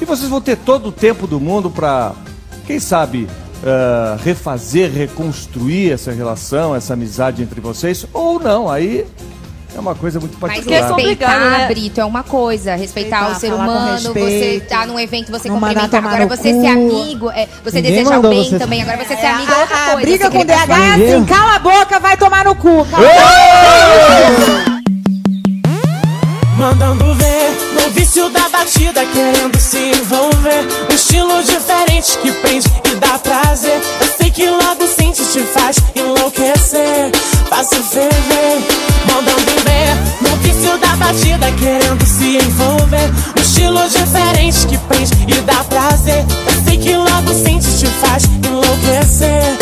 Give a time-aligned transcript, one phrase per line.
[0.00, 2.12] E vocês vão ter todo o tempo do mundo para,
[2.66, 3.28] quem sabe,
[3.62, 9.06] uh, refazer, reconstruir essa relação, essa amizade entre vocês, ou não, aí
[9.74, 10.80] é uma coisa muito particular.
[10.80, 11.66] Mas respeitar, né?
[11.68, 12.74] Brito, é uma coisa.
[12.74, 16.04] Respeitar, respeitar o ser humano, você tá num evento, você não cumprimentar.
[16.04, 16.60] Agora você cu.
[16.62, 18.58] ser amigo, é, você Ninguém desejar o bem você...
[18.58, 18.82] também.
[18.82, 20.00] Agora você ser amigo é outra a, coisa.
[20.00, 22.86] briga com o DH é assim, cala a boca, vai tomar no cu.
[26.56, 27.35] Mandando ver
[27.86, 30.66] no vício da batida, querendo se envolver.
[30.90, 33.80] Um estilo diferente que prende e dá prazer.
[34.00, 37.12] Eu sei que logo sente te faz enlouquecer,
[37.64, 38.58] se ferver.
[39.06, 43.08] Mandando ver no vício da batida, querendo se envolver.
[43.36, 46.24] Um estilo diferente que prende e dá prazer.
[46.46, 49.56] Eu sei que logo sente te faz enlouquecer,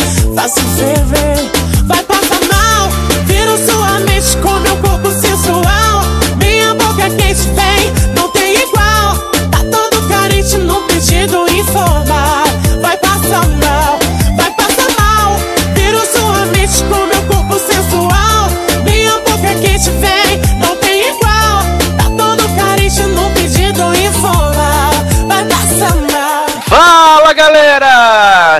[0.48, 1.50] se ferver.
[1.84, 2.88] Vai passar mal,
[3.26, 4.93] vira sua mente com meu corpo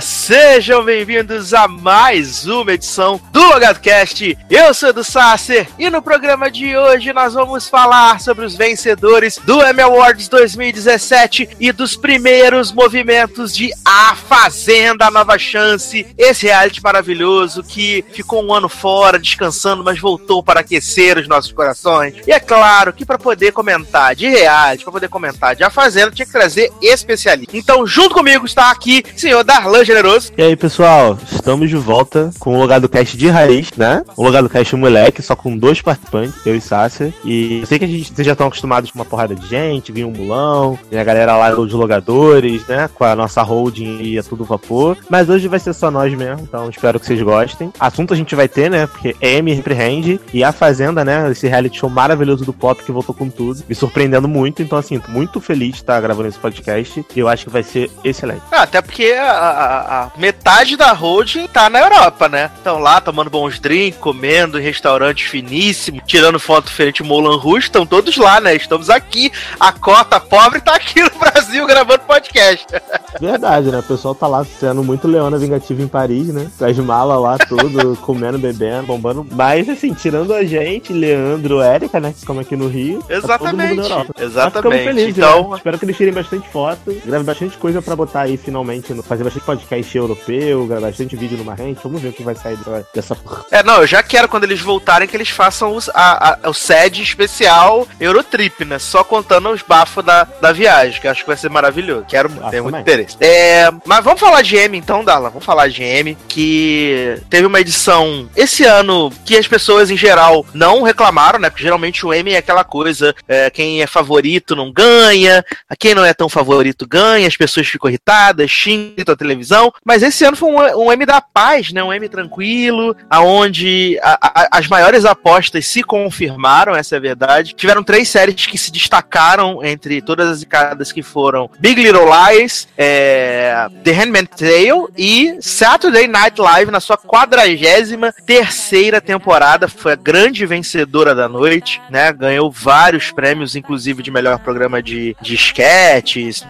[0.01, 4.37] Sejam bem-vindos a mais uma edição do LogadoCast.
[4.51, 9.39] Eu sou do Sasser e no programa de hoje nós vamos falar sobre os vencedores
[9.45, 16.83] do Emmy Awards 2017 e dos primeiros movimentos de A Fazenda Nova Chance, esse reality
[16.83, 22.15] maravilhoso que ficou um ano fora, descansando, mas voltou para aquecer os nossos corações.
[22.27, 26.11] E é claro que para poder comentar de reality, para poder comentar de A Fazenda,
[26.11, 27.57] tinha que trazer especialista.
[27.57, 30.33] Então, junto comigo está aqui, senhor Darlan Generoso.
[30.37, 34.03] E aí, pessoal, estamos de volta com o Logado Cast de raiz, né?
[34.17, 37.13] O Logado Cast moleque, só com dois participantes, eu e Sácia.
[37.25, 39.93] E eu sei que a gente, vocês já estão acostumados com uma porrada de gente,
[39.93, 42.89] vinha um mulão, e a galera lá dos logadores, né?
[42.95, 44.97] Com a nossa holding e a tudo vapor.
[45.09, 47.73] Mas hoje vai ser só nós mesmo, então espero que vocês gostem.
[47.79, 48.87] Assunto a gente vai ter, né?
[48.87, 51.31] Porque é M repreende e a Fazenda, né?
[51.31, 54.63] Esse reality show maravilhoso do pop que voltou com tudo, me surpreendendo muito.
[54.63, 57.63] Então, assim, tô muito feliz de estar gravando esse podcast e eu acho que vai
[57.63, 58.43] ser excelente.
[58.51, 62.51] Ah, até porque a, a, a metade da holding tá na Europa, né?
[62.57, 67.87] Estão lá tomando bons drinks, comendo em restaurantes finíssimos, tirando foto diferente Moulin Rouge, estão
[67.87, 68.55] todos lá, né?
[68.55, 72.67] Estamos aqui, a cota pobre tá aqui no Brasil gravando podcast.
[73.21, 73.79] Verdade, né?
[73.79, 76.51] O pessoal tá lá sendo muito Leona Vingativa em Paris, né?
[76.59, 79.27] Com as malas lá, tudo, comendo, bebendo, bombando.
[79.31, 82.15] Mas, assim, tirando a gente, Leandro, Érica, né?
[82.19, 83.03] Que come aqui no Rio.
[83.09, 83.77] Exatamente.
[83.77, 84.15] Tá Europa.
[84.19, 84.85] Exatamente.
[84.85, 85.57] Felizes, então, né?
[85.57, 89.45] espero que eles tirem bastante foto, gravem bastante coisa pra botar aí finalmente, fazer bastante
[89.45, 89.64] podcast
[89.95, 91.81] europeu, bastante vídeo numa rente.
[91.83, 92.59] Vamos ver o que vai sair
[92.95, 93.17] dessa.
[93.51, 96.55] É, não, eu já quero quando eles voltarem que eles façam os, a, a, o
[96.55, 98.79] SED especial Eurotrip, né?
[98.79, 102.07] Só contando os bafos da, da viagem, que acho que vai ser maravilhoso.
[102.09, 103.17] Quero muito, tenho muito interesse.
[103.21, 105.31] É, mas vamos falar de M então, Dala.
[105.31, 110.45] Vamos falar de M, que teve uma edição esse ano que as pessoas em geral
[110.53, 111.51] não reclamaram, né?
[111.51, 115.45] Porque geralmente o M é aquela coisa, é, quem é favorito não ganha,
[115.79, 119.54] quem não é tão favorito ganha, as pessoas ficam irritadas, xingam a televisão.
[119.85, 121.83] Mas esse ano foi um, um M da paz, né?
[121.83, 127.55] Um M tranquilo, aonde a, a, as maiores apostas se confirmaram, essa é a verdade.
[127.55, 132.69] Tiveram três séries que se destacaram entre todas as indicadas que foram Big Little Lies,
[132.77, 139.69] é, The Handmaid's Tale e Saturday Night Live na sua quadragésima terceira temporada.
[139.69, 142.13] Foi a grande vencedora da noite, né?
[142.13, 145.37] Ganhou vários prêmios, inclusive de melhor programa de, de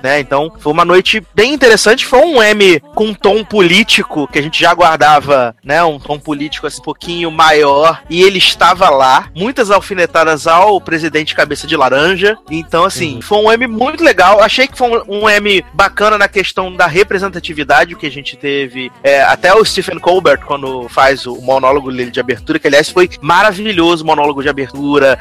[0.03, 0.21] né?
[0.21, 2.07] Então foi uma noite bem interessante.
[2.07, 5.83] Foi um M com um tom político que a gente já aguardava, né?
[5.83, 8.03] Um tom político assim, um pouquinho maior.
[8.09, 9.29] E ele estava lá.
[9.35, 12.37] Muitas alfinetadas ao presidente cabeça de laranja.
[12.51, 13.23] Então, assim, uhum.
[13.23, 14.41] foi um M muito legal.
[14.41, 18.91] Achei que foi um, um M bacana na questão da representatividade que a gente teve.
[19.03, 23.11] É, até o Stephen Colbert, quando faz o monólogo dele de abertura, que aliás foi
[23.21, 25.19] maravilhoso o monólogo de abertura.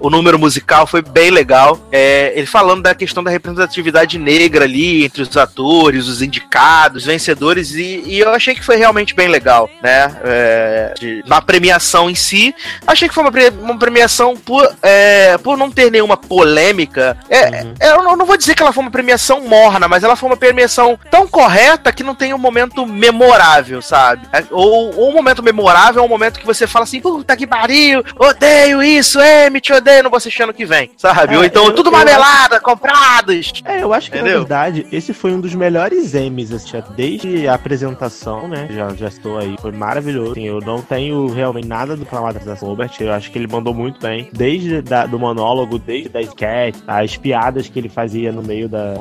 [0.00, 1.78] o número musical foi bem legal.
[1.92, 7.72] É, ele falando da questão da representatividade negra ali entre os atores, os indicados, vencedores.
[7.74, 10.16] E, e eu achei que foi realmente bem legal, né?
[10.24, 12.54] É, de, na premiação em si,
[12.86, 17.16] achei que foi uma, uma premiação por, é, por não ter nenhuma polêmica.
[17.28, 17.74] É, uhum.
[17.80, 20.28] É, eu não, não, vou dizer que ela foi uma premiação morna, mas ela foi
[20.28, 24.26] uma premiação tão correta que não tem um momento memorável, sabe?
[24.32, 27.46] É, ou, ou um momento memorável é um momento que você fala assim, puta que
[27.46, 31.36] pariu, odeio isso, é, me te odeio, não vou assistir ano que vem, sabe?
[31.36, 33.52] ou então, eu, tudo marmelada, comprados.
[33.64, 34.40] É, eu acho que Entendeu?
[34.40, 36.70] na verdade, esse foi um dos melhores M's, assim,
[37.00, 38.68] desde a apresentação, né?
[38.70, 39.56] Já, já estou aí.
[39.58, 40.32] Foi maravilhoso.
[40.32, 42.90] Assim, eu não tenho realmente nada do clamado da Robert.
[43.00, 44.28] Eu acho que ele mandou muito bem.
[44.32, 48.94] Desde da, do monólogo, desde da sketch, as piadas que ele fazia no meio da.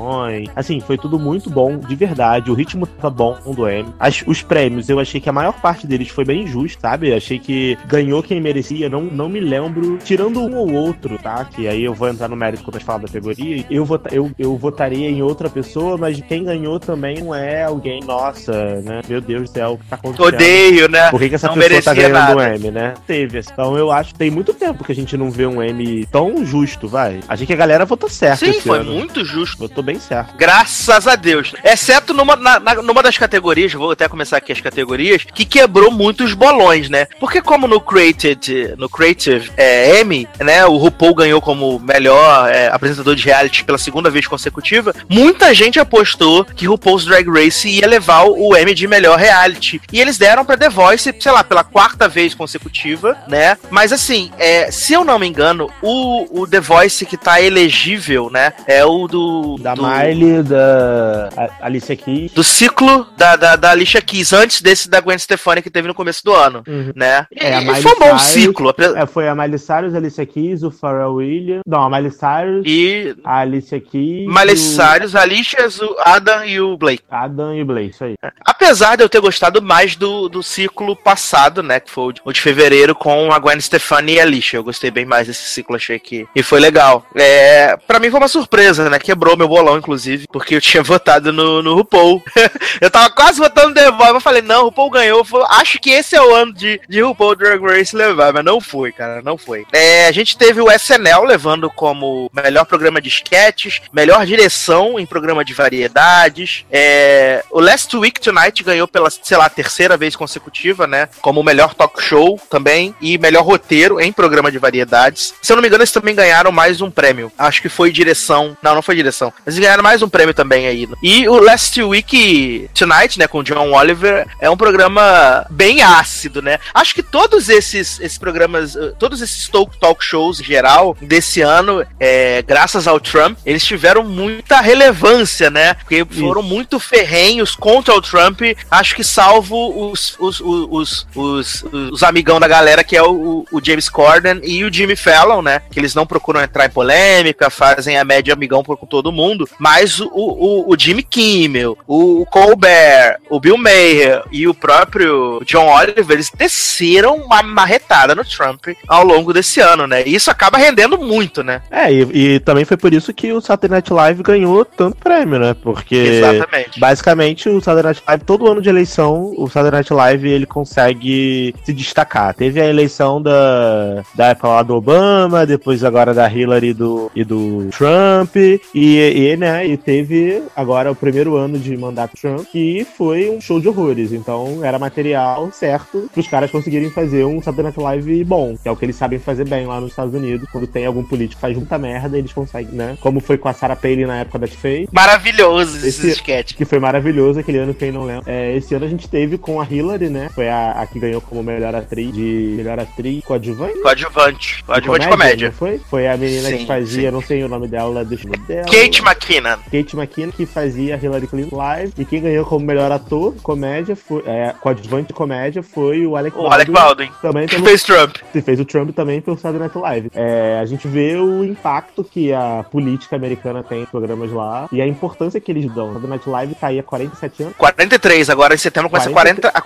[0.55, 2.49] Assim, foi tudo muito bom, de verdade.
[2.49, 3.93] O ritmo tava bom do M.
[3.99, 7.13] As, os prêmios, eu achei que a maior parte deles foi bem justo, sabe?
[7.13, 8.87] Achei que ganhou quem merecia.
[8.87, 11.43] Não, não me lembro, tirando um ou outro, tá?
[11.43, 13.65] Que aí eu vou entrar no mérito quando gente falar da categoria.
[13.69, 17.88] Eu, vota, eu, eu votaria em outra pessoa, mas quem ganhou também não é alguém,
[18.05, 18.51] nossa,
[18.81, 19.01] né?
[19.07, 20.27] Meu Deus do céu, o que tá acontecendo?
[20.27, 21.09] Odeio, né?
[21.09, 22.93] Por que, que essa não pessoa tá ganhando um M, né?
[23.07, 23.39] Teve.
[23.39, 26.45] Então eu acho que tem muito tempo que a gente não vê um M tão
[26.45, 27.19] justo, vai.
[27.27, 28.45] Achei que a galera votou certo.
[28.45, 28.91] Sim, foi ano.
[28.91, 29.57] muito justo.
[29.57, 30.35] Votou bem certo.
[30.37, 31.53] Graças a Deus.
[31.63, 36.33] Exceto numa, na, numa das categorias, vou até começar aqui as categorias, que quebrou muitos
[36.33, 37.07] bolões, né?
[37.19, 40.65] Porque como no Created, no Creative é, M, né?
[40.65, 45.79] O RuPaul ganhou como melhor é, apresentador de reality pela segunda vez consecutiva, muita gente
[45.79, 49.81] apostou que RuPaul's Drag Race ia levar o M de melhor reality.
[49.91, 53.57] E eles deram pra The Voice, sei lá, pela quarta vez consecutiva, né?
[53.69, 58.29] Mas assim, é, se eu não me engano, o, o The Voice que tá elegível,
[58.29, 58.53] né?
[58.67, 59.57] É o do.
[59.59, 61.29] Da do, Miley, da
[61.61, 62.31] Alicia Keys.
[62.33, 65.93] Do ciclo da, da, da Alicia Keys, antes desse da Gwen Stefani que teve no
[65.93, 66.91] começo do ano, uhum.
[66.95, 67.25] né?
[67.35, 68.75] É, a Miley foi um bom Cyrus, ciclo.
[68.95, 71.61] É, foi a Miley Cyrus, a Alicia Keys, o Pharrell Williams.
[71.65, 72.63] Não, a Miley Cyrus.
[72.65, 73.15] E.
[73.23, 74.27] A Alicia Keys.
[74.27, 74.57] Miley o...
[74.57, 77.03] Cyrus, a Alicia, o Adam e o Blake.
[77.09, 78.15] Adam e o Isso aí.
[78.45, 81.79] Apesar de eu ter gostado mais do, do ciclo passado, né?
[81.79, 84.57] Que foi o de fevereiro com a Gwen Stefani e a Alicia.
[84.57, 86.27] Eu gostei bem mais desse ciclo, achei que.
[86.35, 87.05] E foi legal.
[87.15, 88.99] É, pra mim foi uma surpresa, né?
[88.99, 92.23] Quebrou meu bolão, inclusive, porque eu tinha votado no, no RuPaul.
[92.81, 95.25] eu tava quase votando no The Voice, mas falei, não, RuPaul ganhou.
[95.49, 98.91] Acho que esse é o ano de, de RuPaul Drag Race levar, mas não foi,
[98.91, 99.65] cara, não foi.
[99.71, 105.05] É, a gente teve o SNL levando como melhor programa de sketches, melhor direção em
[105.05, 106.65] programa de variedades.
[106.71, 111.09] É, o Last Week Tonight ganhou pela, sei lá, terceira vez consecutiva, né?
[111.21, 115.33] Como melhor talk show também e melhor roteiro em programa de variedades.
[115.41, 117.31] Se eu não me engano, eles também ganharam mais um prêmio.
[117.37, 118.57] Acho que foi direção.
[118.61, 119.33] Não, não foi direção.
[119.45, 120.87] Eles ganharam mais um prêmio também aí.
[121.01, 126.41] E o Last Week Tonight, né, com o John Oliver, é um programa bem ácido,
[126.41, 126.59] né?
[126.73, 131.41] Acho que todos esses, esses programas, eh, todos esses talk, talk shows em geral desse
[131.41, 135.73] ano, é, graças ao Trump, eles tiveram muita relevância, né?
[135.73, 136.49] Porque foram Isso.
[136.49, 142.47] muito ferrenhos contra o Trump, acho que salvo os, os, os, os, os amigão da
[142.47, 145.61] galera, que é o, o James Corden e o Jimmy Fallon, né?
[145.71, 149.99] Que eles não procuram entrar em polêmica, fazem a média amigão por todo mundo, mas
[149.99, 156.11] o, o, o Jimmy Kimmel, o Colbert, o Bill Maher e o próprio John Oliver,
[156.11, 160.03] eles desceram uma marretada no Trump ao longo desse ano, né?
[160.05, 161.61] E isso acaba rendendo muito, né?
[161.69, 165.39] É, e, e também foi por isso que o Saturday Night Live ganhou tanto prêmio,
[165.39, 165.53] né?
[165.53, 166.79] Porque Exatamente.
[166.79, 171.53] basicamente o Saturday Night Live, todo ano de eleição, o Saturday Night Live ele consegue
[171.63, 172.33] se destacar.
[172.33, 177.23] Teve a eleição da, da época lá do Obama, depois agora da Hillary do, e
[177.23, 182.85] do Trump, e, e, né, e teve agora o primeiro ano de mandato Trump, que
[182.97, 184.11] foi um show de horrores.
[184.11, 188.67] Então era material certo para os caras conseguirem fazer um Saturday Night Live bom, que
[188.67, 190.47] é o que eles sabem fazer bem lá nos Estados Unidos.
[190.51, 192.97] Quando tem algum político que faz muita merda, eles conseguem, né?
[192.99, 194.89] Como foi com a Sarah Palin na época da T-Face.
[194.91, 196.53] Maravilhoso esse, esse sketch.
[196.55, 198.31] Que foi maravilhoso aquele ano, quem não lembra.
[198.31, 200.29] É, esse ano a gente teve com a Hillary, né?
[200.33, 203.79] Foi a, a que ganhou como melhor atriz de melhor atriz coadjuvante.
[203.81, 204.63] Coadjuvante.
[204.63, 205.51] Coadjuvante de comédia.
[205.51, 205.79] Foi?
[205.89, 207.13] Foi a menina sim, que fazia, sim.
[207.13, 208.65] não sei o nome dela, deixa eu dela.
[208.65, 209.57] Kate McKinnon.
[209.71, 211.93] Kate McKinnon, que fazia Hillary Clinton Live.
[211.97, 214.23] E quem ganhou como melhor ator, comédia, foi.
[214.25, 216.55] É, coadjuvante comédia foi o Alec o Baldwin.
[216.55, 217.11] Alec Baldwin.
[217.21, 218.15] Também que fez Trump.
[218.31, 220.11] Que fez o Trump também pelo Saturday Night Live.
[220.13, 224.81] É, a gente vê o impacto que a política americana tem em programas lá e
[224.81, 225.87] a importância que eles dão.
[225.87, 227.55] Saturday Night Live tá aí há 47 anos.
[227.57, 229.51] 43, agora em setembro começa 40...
[229.51, 229.61] 40, a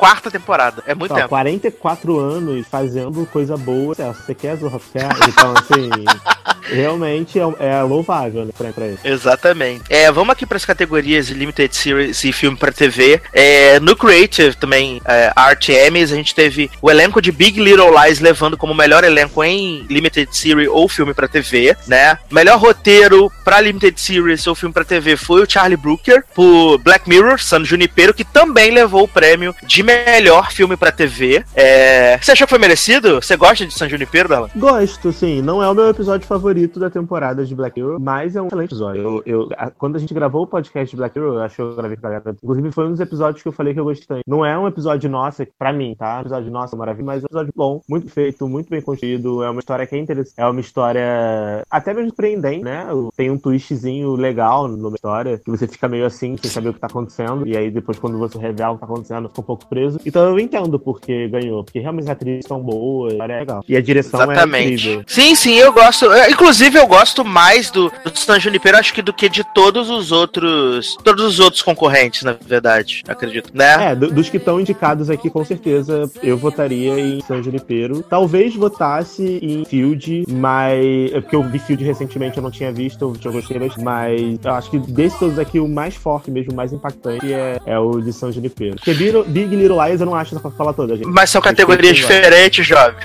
[0.00, 0.82] 44 temporada.
[0.86, 1.28] É muito então, tempo.
[1.28, 3.94] 44 anos fazendo coisa boa.
[3.94, 4.56] Você quer?
[4.58, 5.10] Quer?
[5.28, 5.90] Então, assim.
[6.70, 8.98] realmente é, é louvável né, pra, pra ele.
[9.04, 9.84] Exatamente.
[9.88, 13.20] É, vamos aqui para as categorias Limited Series e filme para TV.
[13.32, 17.90] É, no Creative também, é, Art Emmys, a gente teve o elenco de Big Little
[18.02, 22.18] Lies levando como melhor elenco em Limited Series ou filme para TV, né?
[22.30, 27.08] Melhor roteiro para Limited Series ou filme para TV foi o Charlie Brooker por Black
[27.08, 31.44] Mirror, San Junipero, que também levou o prêmio de melhor filme pra TV.
[31.54, 32.18] É...
[32.18, 33.16] Você achou que foi merecido?
[33.16, 34.50] Você gosta de San Junipero, Bela?
[34.56, 35.42] Gosto, sim.
[35.42, 38.70] Não é o meu episódio favorito da temporada de Black Mirror, mas é um excelente
[38.70, 39.02] episódio.
[39.02, 41.62] Eu, eu, a, quando a gente gravou o podcast de Black Mirror, eu acho que
[41.62, 42.36] eu gravei com a galera.
[42.42, 44.20] Inclusive, foi um dos episódios que eu falei que eu gostei.
[44.26, 46.18] Não é um episódio nossa, pra mim, tá?
[46.18, 49.42] Um episódio nossa, maravilhoso, mas é um episódio bom, muito feito, muito bem construído.
[49.42, 50.34] É uma história que é interessante.
[50.36, 52.86] É uma história até mesmo surpreendente, né?
[53.16, 56.80] Tem um twistzinho legal numa história, que você fica meio assim, sem saber o que
[56.80, 57.46] tá acontecendo.
[57.46, 59.79] E aí, depois, quando você revela o que tá acontecendo, fica um pouco preso.
[60.04, 63.64] Então eu entendo porque ganhou, porque realmente as atrizes são boas, é legal.
[63.68, 64.64] E a direção é Exatamente.
[64.64, 65.04] é incrível.
[65.06, 66.06] Sim, sim, eu gosto.
[66.30, 70.12] Inclusive, eu gosto mais do, do San Junipero, acho que do que de todos os
[70.12, 70.96] outros.
[71.02, 73.90] Todos os outros concorrentes, na verdade, acredito, né?
[73.90, 78.02] É, do, dos que estão indicados aqui, com certeza, eu votaria em San Junipero.
[78.02, 81.12] Talvez votasse em Field, mas.
[81.12, 84.70] É porque eu vi Field recentemente, eu não tinha visto, eu gostei, mas eu acho
[84.70, 88.12] que desses todos aqui, o mais forte mesmo, o mais impactante é, é o de
[88.12, 88.76] San Junipero.
[88.76, 91.06] Porque Big Little Lies eu não acho pra falar toda, gente.
[91.06, 92.96] Mas são categorias diferentes, jovem.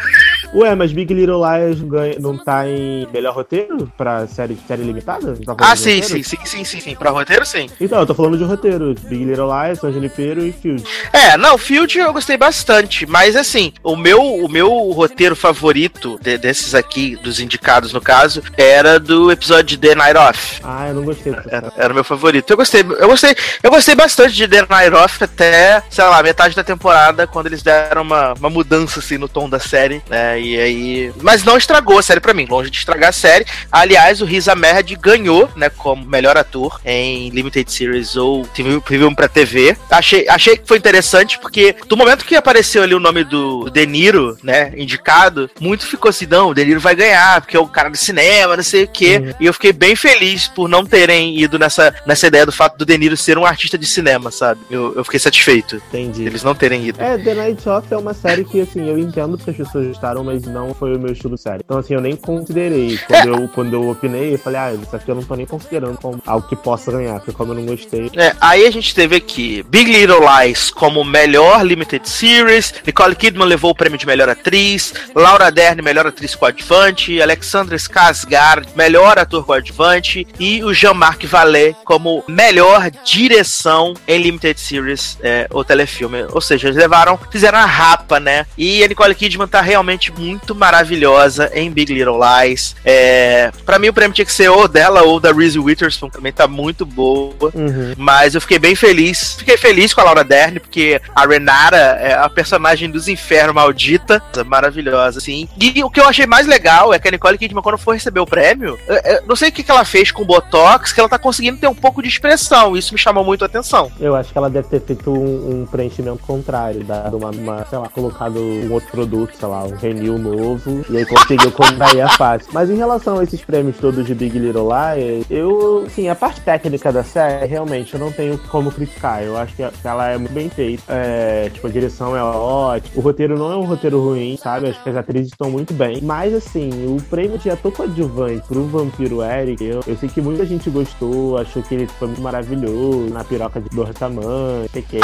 [0.54, 5.38] Ué, mas Big Little Lies ganha, não tá em melhor roteiro pra série, série limitada?
[5.46, 6.96] Tá ah, sim, sim, sim, sim, sim, sim.
[6.96, 7.70] Pra roteiro, sim.
[7.80, 8.96] Então, eu tô falando de roteiro.
[9.04, 10.84] Big Little Lies, San Junipero e Field.
[11.12, 16.38] É, não, Field eu gostei bastante, mas assim, o meu, o meu roteiro favorito de,
[16.38, 20.62] desses aqui, dos indicados no caso, era do episódio de The Night Off.
[20.64, 21.36] Ah, eu não gostei.
[21.50, 22.50] Era, era o meu favorito.
[22.50, 26.55] Eu gostei, eu gostei, eu gostei bastante de The Night Off até, sei lá, metade
[26.56, 30.40] da temporada, quando eles deram uma, uma mudança assim no tom da série, né?
[30.40, 31.14] E aí.
[31.22, 33.46] Mas não estragou a série pra mim, longe de estragar a série.
[33.72, 38.82] Aliás, o Riz Ahmed ganhou, né, como melhor ator em Limited Series ou filme
[39.16, 39.76] pra TV.
[39.90, 43.86] Achei, achei que foi interessante porque do momento que apareceu ali o nome do De
[43.86, 47.68] Niro, né, indicado, muito ficou assim: não, o De Niro vai ganhar, porque é o
[47.68, 49.18] cara do cinema, não sei o quê.
[49.18, 49.34] Uhum.
[49.40, 52.86] E eu fiquei bem feliz por não terem ido nessa, nessa ideia do fato do
[52.86, 54.62] De Niro ser um artista de cinema, sabe?
[54.70, 55.82] Eu, eu fiquei satisfeito.
[55.90, 56.24] Entendi.
[56.24, 57.02] Eles não terem ido.
[57.02, 60.24] É, The Night Off é uma série que, assim, eu entendo porque as pessoas gostaram,
[60.24, 61.62] mas não foi o meu estilo série.
[61.66, 62.98] Então, assim, eu nem considerei.
[63.08, 65.98] Quando, eu, quando eu opinei, eu falei, ah, isso aqui eu não tô nem considerando
[65.98, 68.12] como algo que possa ganhar, porque como eu não gostei.
[68.16, 73.48] É, aí a gente teve aqui Big Little Lies como melhor Limited Series, Nicole Kidman
[73.48, 79.46] levou o prêmio de melhor atriz, Laura Dern, melhor atriz coadjuvante, Alexandra Skarsgård, melhor ator
[79.46, 86.25] coadjuvante, e o Jean-Marc Vallée como melhor direção em Limited Series é, ou telefilme.
[86.32, 88.46] Ou seja, eles levaram, fizeram a rapa, né?
[88.58, 92.76] E a Nicole Kidman tá realmente muito maravilhosa em Big Little Lies.
[92.84, 96.32] É, para mim, o prêmio tinha que ser ou dela ou da Reese Witherspoon, também
[96.32, 97.52] tá muito boa.
[97.54, 97.94] Uhum.
[97.98, 99.36] Mas eu fiquei bem feliz.
[99.38, 104.22] Fiquei feliz com a Laura Dern, porque a Renata é a personagem dos infernos maldita.
[104.46, 105.48] Maravilhosa, assim.
[105.60, 108.20] E o que eu achei mais legal é que a Nicole Kidman, quando for receber
[108.20, 111.00] o prêmio, eu, eu não sei o que, que ela fez com o Botox, que
[111.00, 112.76] ela tá conseguindo ter um pouco de expressão.
[112.76, 113.92] Isso me chamou muito a atenção.
[114.00, 117.78] Eu acho que ela deve ter feito um, um preenchimento contrário, dado uma, uma, sei
[117.78, 122.10] lá, colocado um outro produto, sei lá, um renil novo, e aí conseguiu contrair a
[122.10, 122.48] face.
[122.52, 126.42] Mas em relação a esses prêmios todos de Big Little Lies, eu, sim, a parte
[126.42, 129.24] técnica da série, realmente, eu não tenho como criticar.
[129.24, 130.84] Eu acho que ela é muito bem feita.
[130.88, 132.92] É, tipo, a direção é ótima.
[132.96, 134.70] O roteiro não é um roteiro ruim, sabe?
[134.70, 136.02] Acho que as atrizes estão muito bem.
[136.02, 140.46] Mas, assim, o prêmio de ator coadjuvante pro Vampiro Eric, eu, eu sei que muita
[140.46, 145.00] gente gostou, achou que ele foi muito maravilhoso, na piroca de Dor Tamanho, sei que,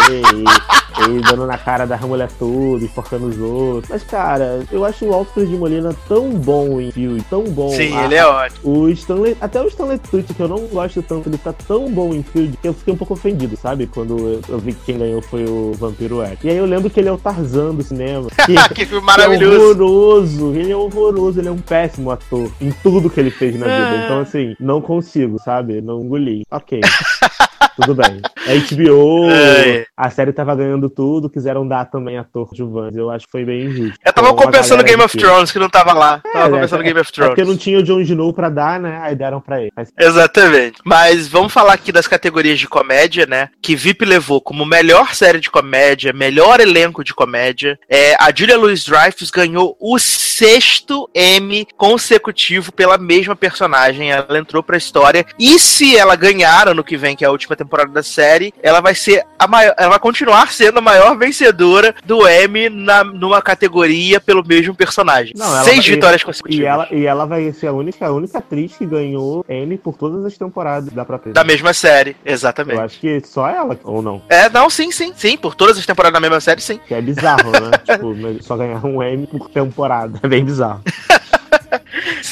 [1.00, 3.90] ele dando na cara da mulher tudo, enforcando os outros.
[3.90, 7.70] Mas, cara, eu acho o Alfred de Molina tão bom em Field, tão bom.
[7.70, 8.60] Sim, ele é ótimo.
[8.64, 12.14] O Stanley, até o Stanley Tucci, que eu não gosto tanto, ele tá tão bom
[12.14, 13.88] em Field que eu fiquei um pouco ofendido, sabe?
[13.88, 16.44] Quando eu, vi que quem ganhou foi o Vampiro X.
[16.44, 18.28] E aí eu lembro que ele é o Tarzan do cinema.
[18.52, 19.56] Que, que filme maravilhoso.
[19.56, 20.56] é horroroso.
[20.56, 24.04] Ele é horroroso, ele é um péssimo ator em tudo que ele fez na vida.
[24.06, 25.80] Então, assim, não consigo, sabe?
[25.80, 26.44] Não engoli.
[26.50, 26.82] Ok.
[27.76, 28.22] tudo bem.
[28.38, 29.86] A HBO, é.
[29.96, 32.96] a série tava ganhando tudo, quiseram dar também ator de Vans.
[32.96, 34.00] Eu acho que foi bem injusto.
[34.04, 36.22] Eu tava então, compensando Game of Thrones, que não tava lá.
[36.26, 37.32] É, tava é, compensando é, Game of Thrones.
[37.32, 39.00] É porque não tinha o Jon Snow pra dar, né?
[39.02, 39.72] Aí deram pra ele.
[39.76, 39.92] Mas...
[39.98, 40.80] Exatamente.
[40.86, 43.50] Mas vamos falar aqui das categorias de comédia, né?
[43.62, 47.80] Que VIP levou como melhor série de comédia, melhor elenco de comédia.
[47.90, 49.98] É, a Julia Louis-Dreyfus ganhou o
[50.42, 54.12] sexto M consecutivo pela mesma personagem.
[54.12, 55.24] Ela entrou pra história.
[55.38, 58.82] E se ela ganhar ano que vem, que é a última temporada da série, ela
[58.82, 63.40] vai ser a maior, ela vai continuar sendo a maior vencedora do Emmy na, numa
[63.40, 65.34] categoria pelo mesmo personagem.
[65.38, 66.64] Não, Seis vai, vitórias consecutivas.
[66.64, 69.96] E ela, e ela vai ser a única, a única atriz que ganhou Emmy por
[69.96, 71.34] todas as temporadas da própria.
[71.34, 72.78] Da mesma série, exatamente.
[72.78, 74.24] Eu acho que só ela, ou não?
[74.28, 76.80] É, não, sim, sim, sim, por todas as temporadas da mesma série, sim.
[76.88, 77.72] Que é bizarro, né?
[77.86, 80.20] tipo, só ganhar um Emmy por temporada.
[80.32, 80.82] Bem bizarro.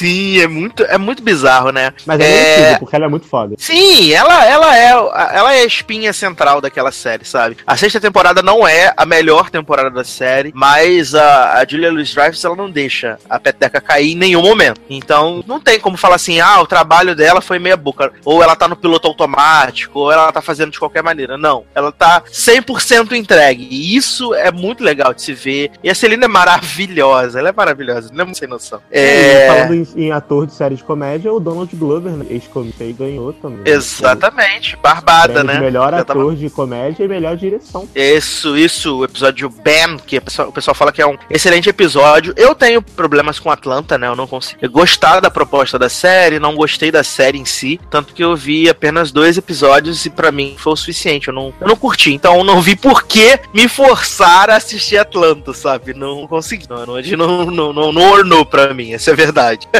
[0.00, 1.92] Sim, é muito, é muito bizarro, né?
[2.06, 2.78] Mas é, é...
[2.78, 3.54] porque ela é muito foda.
[3.58, 7.58] Sim, ela, ela, é, ela é a espinha central daquela série, sabe?
[7.66, 12.42] A sexta temporada não é a melhor temporada da série, mas a, a Julia Louis-Dreyfus,
[12.42, 14.80] ela não deixa a peteca cair em nenhum momento.
[14.88, 18.56] Então, não tem como falar assim, ah, o trabalho dela foi meia boca, ou ela
[18.56, 21.36] tá no piloto automático, ou ela tá fazendo de qualquer maneira.
[21.36, 23.68] Não, ela tá 100% entregue.
[23.70, 25.72] E isso é muito legal de se ver.
[25.84, 28.80] E a Celina é maravilhosa, ela é maravilhosa, não é sem noção.
[28.90, 29.46] É...
[29.46, 32.26] Falando em, em, ator de série de comédia, o Donald Glover, né?
[32.28, 33.60] ex-comitê, ganhou também.
[33.64, 35.60] Exatamente, barbada, né?
[35.60, 36.36] Melhor ator tava...
[36.36, 37.88] de comédia e melhor direção.
[37.94, 41.68] Isso, isso, o episódio Ben, que o pessoal, o pessoal fala que é um excelente
[41.68, 42.32] episódio.
[42.36, 44.06] Eu tenho problemas com Atlanta, né?
[44.06, 48.14] Eu não consigo gostar da proposta da série, não gostei da série em si, tanto
[48.14, 51.28] que eu vi apenas dois episódios e para mim foi o suficiente.
[51.28, 54.98] Eu não, eu não curti, então eu não vi por que me forçar a assistir
[54.98, 55.94] Atlanta, sabe?
[55.94, 56.68] Não consegui.
[56.68, 59.68] Não, não, não, não, não ornou pra mim, essa é a verdade.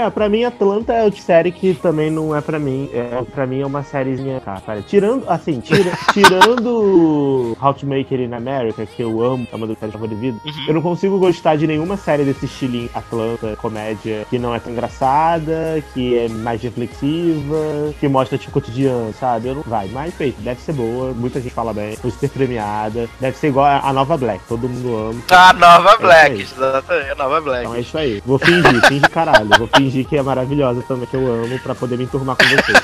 [0.00, 2.88] É, pra mim Atlanta é outra série que também não é pra mim.
[2.92, 4.60] É, pra mim é uma sériezinha, cara.
[4.60, 9.56] cara tirando, assim, tira, tirando How to Make It in America, que eu amo, é
[9.56, 10.64] uma das séries favoritas, uhum.
[10.68, 14.72] eu não consigo gostar de nenhuma série desse estilinho Atlanta, comédia, que não é tão
[14.72, 19.48] engraçada, que é mais reflexiva, que mostra tipo cotidiano, sabe?
[19.48, 23.06] Eu não vai, mas feito, deve ser boa, muita gente fala bem, foi super premiada,
[23.20, 25.22] deve ser igual a, a nova Black, todo mundo ama.
[25.30, 27.64] A nova é Black, exatamente, a nova Black.
[27.64, 28.22] Então é isso aí.
[28.24, 31.96] Vou fingir, fingir caralho, vou fingir que é maravilhosa também, que eu amo, pra poder
[31.96, 32.78] me enturmar com vocês.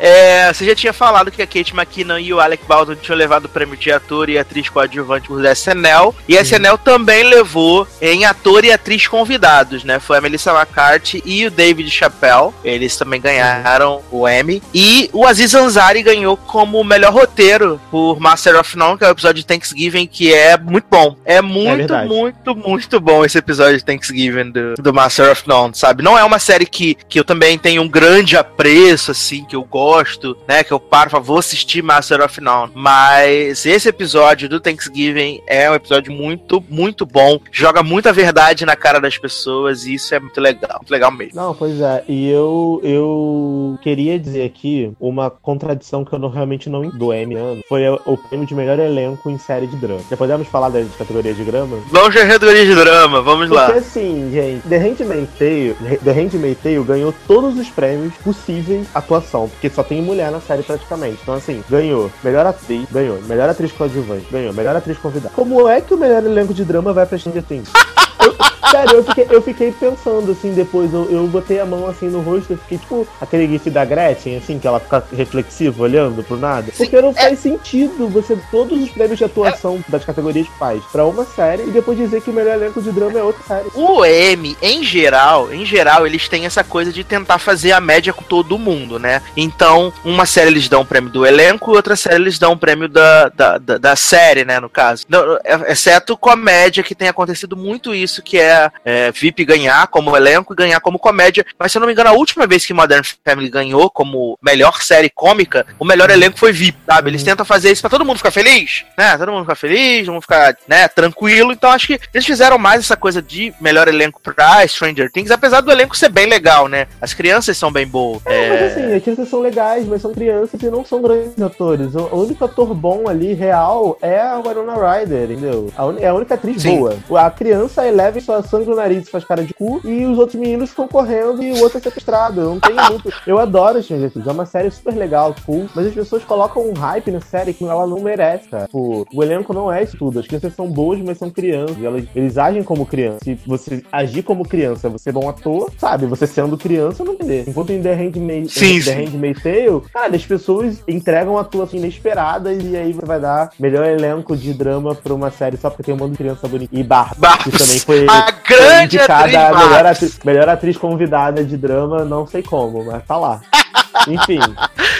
[0.00, 3.44] É, você já tinha falado que a Kate McKinnon e o Alec Baldwin tinham levado
[3.44, 6.14] o prêmio de ator e atriz coadjuvante por SNL.
[6.26, 10.00] E a SNL também levou em ator e atriz convidados, né?
[10.00, 12.50] Foi a Melissa McCarthy e o David Chappelle.
[12.64, 14.62] Eles também ganharam o Emmy.
[14.72, 19.10] E o Aziz Ansari ganhou como melhor roteiro por Master of None, que é o
[19.10, 21.14] episódio de Thanksgiving, que é muito bom.
[21.26, 25.74] É muito, é muito, muito bom esse episódio de Thanksgiving do, do Master of None,
[25.74, 26.02] sabe?
[26.02, 29.62] Não é uma série que, que eu também tenho um grande apreço, assim, que eu
[29.62, 30.62] gosto gosto, né?
[30.62, 32.70] Que eu paro e vou assistir Master of None.
[32.74, 37.40] Mas esse episódio do Thanksgiving é um episódio muito, muito bom.
[37.50, 40.76] Joga muita verdade na cara das pessoas e isso é muito legal.
[40.76, 41.34] Muito legal mesmo.
[41.34, 42.04] Não, pois é.
[42.08, 47.34] E eu, eu queria dizer aqui uma contradição que eu não, realmente não do M
[47.34, 47.62] ano.
[47.68, 50.02] Foi o prêmio de melhor elenco em série de drama.
[50.08, 51.78] Já podemos falar das categorias de drama?
[51.90, 53.66] Vamos de categoria de drama, vamos Porque, lá.
[53.66, 59.48] Porque assim, gente, The Handmaid's Tale, The Handmaid's Tale ganhou todos os prêmios possíveis atuação.
[59.48, 61.18] Porque só tem mulher na série praticamente.
[61.22, 65.34] Então, assim, ganhou melhor atriz, ganhou melhor atriz coadjuvante, ganhou melhor atriz convidada.
[65.34, 67.70] Como é que o melhor elenco de drama vai pra Stranger Things?
[68.68, 72.20] Sério, eu fiquei, eu fiquei pensando assim depois, eu, eu botei a mão assim no
[72.20, 76.36] rosto, eu fiquei tipo aquele gif da Gretchen, assim, que ela fica reflexiva olhando pro
[76.36, 76.72] nada.
[76.76, 77.36] Porque não faz é...
[77.36, 79.90] sentido você todos os prêmios de atuação é...
[79.90, 83.18] das categorias faz pra uma série e depois dizer que o melhor elenco de drama
[83.18, 83.68] é outra série.
[83.74, 88.12] O M, em geral, em geral, eles têm essa coisa de tentar fazer a média
[88.12, 89.22] com todo mundo, né?
[89.36, 92.88] Então, uma série eles dão o prêmio do elenco, outra série eles dão o prêmio
[92.88, 94.60] da, da, da, da série, né?
[94.60, 95.04] No caso.
[95.08, 98.49] Não, é, exceto comédia, que tem acontecido muito isso, que é
[98.84, 101.44] é, VIP ganhar como elenco e ganhar como comédia.
[101.58, 104.82] Mas se eu não me engano, a última vez que Modern Family ganhou como melhor
[104.82, 107.10] série cômica, o melhor elenco foi VIP, sabe?
[107.10, 109.16] Eles tentam fazer isso pra todo mundo ficar feliz, né?
[109.16, 111.52] Todo mundo ficar feliz, todo mundo ficar, né, tranquilo.
[111.52, 115.60] Então acho que eles fizeram mais essa coisa de melhor elenco pra Stranger Things, apesar
[115.60, 116.86] do elenco ser bem legal, né?
[117.00, 118.20] As crianças são bem boas.
[118.26, 118.48] É, é...
[118.48, 121.94] mas assim, as crianças são legais, mas são crianças e não são grandes atores.
[121.94, 125.72] O único ator bom ali, real, é a Winona Ryder, entendeu?
[126.00, 126.78] é a única atriz Sim.
[126.78, 127.26] boa.
[127.26, 130.38] A criança eleva sua sangue no nariz e faz cara de cu, e os outros
[130.38, 132.40] meninos ficam correndo e o outro é sequestrado.
[132.40, 133.12] Eu não tenho muito.
[133.26, 136.72] Eu adoro Stranger Things, é uma série super legal, cool, mas as pessoas colocam um
[136.72, 138.64] hype na série que ela não merece, cara.
[138.64, 140.18] Tipo, o elenco não é isso tudo.
[140.20, 141.82] As crianças são boas, mas são crianças.
[141.82, 143.18] Elas, eles agem como criança.
[143.22, 146.06] Se você agir como criança, você é bom ator, sabe?
[146.06, 147.44] Você sendo criança, não entender.
[147.48, 152.76] Enquanto em The Handmaid's sim, The Handmaid's Tale, cara, as pessoas entregam atuações inesperadas e
[152.76, 155.98] aí você vai dar melhor elenco de drama pra uma série só porque tem um
[155.98, 156.74] monte de criança bonita.
[156.74, 158.06] E Barba, que também foi.
[158.30, 163.04] A grande indicada a melhor atriz, melhor atriz convidada de drama, não sei como, mas
[163.04, 163.40] tá lá.
[164.08, 164.40] Enfim.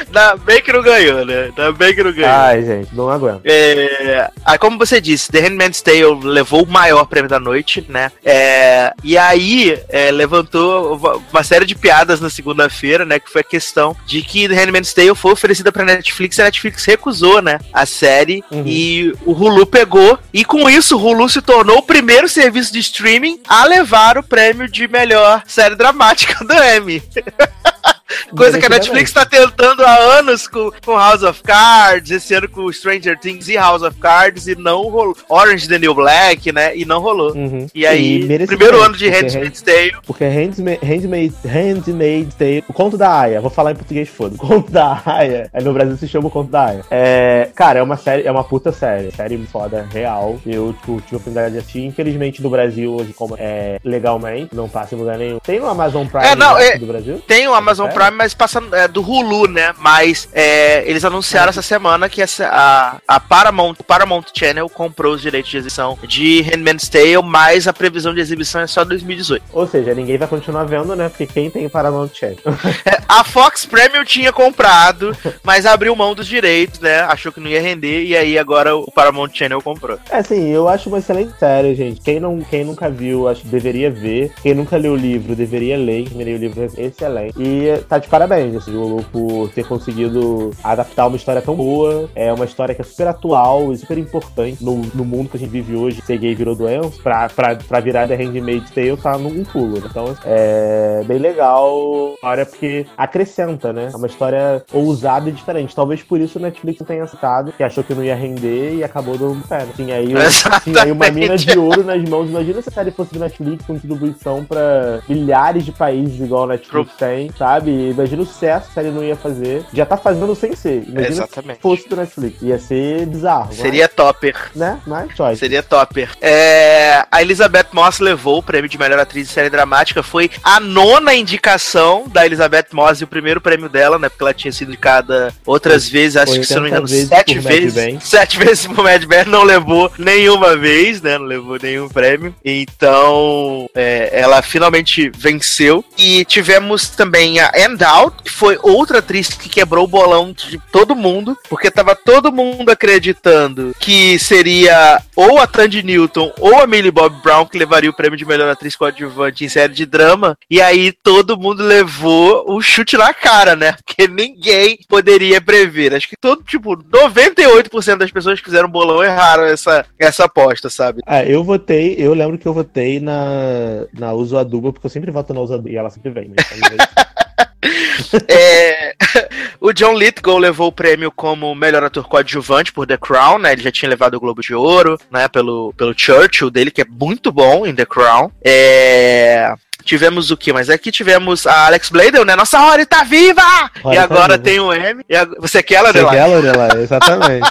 [0.06, 1.44] Ainda bem que não ganhou, né?
[1.44, 2.30] Ainda bem que não ganhou.
[2.30, 3.42] Ai, gente, não aguento.
[3.44, 8.10] É, aí, como você disse, The Handmaid's Tale levou o maior prêmio da noite, né?
[8.24, 11.00] É, e aí é, levantou
[11.32, 13.18] uma série de piadas na segunda-feira, né?
[13.18, 16.44] Que foi a questão de que The Handmaid's Tale foi oferecida pra Netflix e a
[16.44, 17.58] Netflix recusou, né?
[17.72, 18.42] A série.
[18.50, 18.64] Uhum.
[18.66, 20.18] E o Hulu pegou.
[20.32, 24.22] E com isso, o Hulu se tornou o primeiro serviço de streaming a levar o
[24.22, 27.02] prêmio de melhor série dramática do Emmy.
[28.36, 32.48] Coisa que a Netflix tá tentando há anos com, com House of Cards, esse ano
[32.48, 35.16] com Stranger Things e House of Cards, e não rolou.
[35.28, 36.76] Orange the New Black, né?
[36.76, 37.34] E não rolou.
[37.34, 37.66] Uhum.
[37.74, 39.92] E aí, e primeiro ano de Handmaid's Tale.
[40.06, 44.34] Porque Handmaid's Handmaid Tale, o conto da Aya, vou falar em português foda.
[44.34, 46.84] O conto da Aya, aí no Brasil se chama o conto da Aya.
[46.90, 49.10] É, cara, é uma série, é uma puta série.
[49.12, 50.38] Série foda, real.
[50.46, 51.84] Eu, tipo, tive a oportunidade de assistir.
[51.84, 55.38] Infelizmente, no Brasil, hoje, como é legalmente, não passa em lugar nenhum.
[55.38, 57.22] Tem no Amazon Prime é, não, é, do Brasil?
[57.26, 57.92] Tem o Amazon é.
[58.00, 59.74] Prime, mas passa é, do Hulu, né?
[59.78, 65.20] Mas é, eles anunciaram essa semana que essa, a, a Paramount, Paramount Channel comprou os
[65.20, 69.44] direitos de exibição de Handmaid's Tale, mas a previsão de exibição é só 2018.
[69.52, 71.10] Ou seja, ninguém vai continuar vendo, né?
[71.10, 72.38] Porque quem tem Paramount Channel?
[72.86, 77.00] É, a Fox Premium tinha comprado, mas abriu mão dos direitos, né?
[77.00, 79.98] Achou que não ia render, e aí agora o Paramount Channel comprou.
[80.10, 82.00] É, assim, eu acho uma excelente série, gente.
[82.00, 84.32] Quem, não, quem nunca viu, acho que deveria ver.
[84.40, 86.08] Quem nunca leu o livro, deveria ler.
[86.08, 87.34] Quem leu o livro é excelente.
[87.36, 92.08] E tá de parabéns, assim, o Lu, por ter conseguido adaptar uma história tão boa.
[92.14, 95.40] É uma história que é super atual e super importante no, no mundo que a
[95.40, 96.00] gente vive hoje.
[96.00, 97.02] Ser gay virou doença.
[97.02, 99.80] Pra, pra, pra virar The Handmaid's Tale tá num pulo.
[99.80, 99.88] Né?
[99.90, 103.90] Então, é bem legal a história porque acrescenta, né?
[103.92, 105.74] É uma história ousada e diferente.
[105.74, 109.18] Talvez por isso o Netflix tenha citado, que achou que não ia render e acabou
[109.18, 109.66] dando pé.
[109.74, 110.14] Tinha aí,
[110.62, 112.30] tinha aí uma mina de ouro nas mãos.
[112.30, 116.48] Imagina se a série fosse do Netflix com distribuição pra milhares de países igual a
[116.48, 116.98] Netflix Pro...
[116.98, 117.79] tem, sabe?
[117.88, 119.64] Imagina o sucesso que a série não ia fazer.
[119.72, 120.84] Já tá fazendo sem ser.
[120.86, 121.56] Imagina Exatamente.
[121.56, 122.42] se fosse do Netflix.
[122.42, 123.52] Ia ser bizarro.
[123.52, 123.94] Seria mas...
[123.94, 124.36] topper.
[124.54, 124.80] Né?
[124.86, 125.38] Mas, choice.
[125.38, 126.10] Seria topper.
[126.20, 127.04] É...
[127.10, 130.02] A Elizabeth Moss levou o prêmio de melhor atriz de série dramática.
[130.02, 134.08] Foi a nona indicação da Elizabeth Moss e o primeiro prêmio dela, né?
[134.08, 137.38] Porque ela tinha sido indicada outras vezes, acho que se não me engano, vezes sete
[137.38, 138.02] vezes.
[138.02, 141.18] Sete vezes pro Mad Men, não levou nenhuma vez, né?
[141.18, 142.34] Não levou nenhum prêmio.
[142.44, 145.84] Então, é, ela finalmente venceu.
[145.98, 150.58] E tivemos também a End Out, que foi outra atriz que quebrou o bolão de
[150.72, 156.66] todo mundo, porque tava todo mundo acreditando que seria ou a Tandy Newton ou a
[156.66, 160.36] Millie Bob Brown que levaria o prêmio de melhor atriz coadjuvante em série de drama.
[160.50, 163.72] E aí todo mundo levou o chute na cara, né?
[163.72, 165.94] Porque ninguém poderia prever.
[165.94, 171.02] Acho que todo, tipo, 98% das pessoas que fizeram bolão erraram essa, essa aposta, sabe?
[171.06, 175.10] Ah, eu votei, eu lembro que eu votei na, na Uso Aduba, porque eu sempre
[175.10, 176.36] voto na Uso Aduba, e ela sempre vem, né?
[178.28, 178.94] é,
[179.60, 183.52] o John Lithgow levou o prêmio como melhor ator coadjuvante por The Crown, né?
[183.52, 185.28] Ele já tinha levado o Globo de Ouro, né?
[185.28, 188.30] Pelo, pelo Churchill dele, que é muito bom em The Crown.
[188.44, 189.54] É...
[189.84, 190.52] Tivemos o que?
[190.52, 192.36] Mas aqui tivemos a Alex Bladel, né?
[192.36, 193.42] Nossa Rory tá viva!
[193.82, 195.02] Rory e tá agora tá tem o M.
[195.08, 195.24] E a...
[195.38, 197.50] Você quer ela, Você quer ela, exatamente.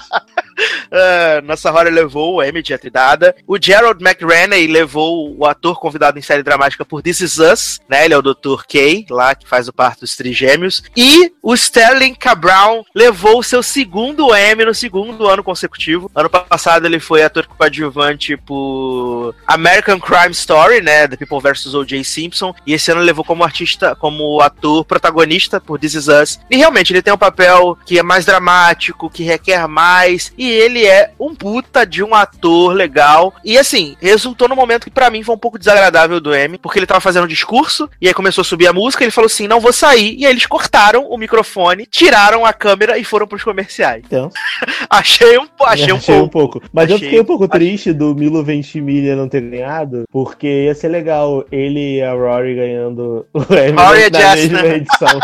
[0.59, 3.35] Uh, nossa Rory levou o Emmy de atriz-dada.
[3.47, 8.05] O Gerald McRaney levou o ator convidado em série dramática por This Is Us, né?
[8.05, 8.63] Ele é o Dr.
[8.67, 10.83] K, lá que faz o parto dos trigêmeos.
[10.95, 16.11] E o Sterling Cabral levou o seu segundo Emmy no segundo ano consecutivo.
[16.13, 21.07] Ano passado ele foi ator coadjuvante por American Crime Story, né?
[21.07, 21.73] The People vs.
[21.73, 22.03] O.J.
[22.03, 22.53] Simpson.
[22.65, 26.39] E esse ano levou como artista, como ator protagonista por This Is Us.
[26.49, 30.33] E realmente ele tem um papel que é mais dramático, que requer mais.
[30.37, 33.33] E ele é um puta de um ator legal.
[33.43, 36.79] E assim, resultou no momento que para mim foi um pouco desagradável do M, porque
[36.79, 39.47] ele tava fazendo um discurso, e aí começou a subir a música, ele falou assim:
[39.47, 40.15] não vou sair.
[40.17, 44.03] E aí eles cortaram o microfone, tiraram a câmera e foram pros comerciais.
[44.05, 44.29] Então.
[44.89, 46.23] achei um, achei, achei um, pouco.
[46.23, 46.61] um pouco.
[46.73, 47.59] Mas achei, eu fiquei um pouco achei...
[47.59, 52.55] triste do Milo Ventimiglia não ter ganhado, porque ia ser legal ele e a Rory
[52.55, 54.75] ganhando o M na mesma né?
[54.75, 55.19] edição.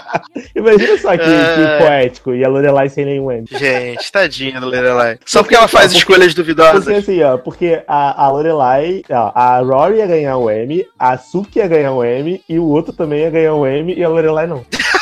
[0.54, 1.26] Imagina só que, uh...
[1.26, 3.44] que poético, e a Lorelai sem nenhum M.
[3.50, 5.18] Gente, tadinha Lorelai.
[5.24, 6.84] Só porque ela faz escolhas duvidosas.
[6.84, 11.16] Porque assim, ó, porque a, a Lorelai, ó, a Rory ia ganhar o M, a
[11.18, 14.08] Suki ia ganhar o M, e o outro também ia ganhar o M, e a
[14.08, 14.64] Lorelai não.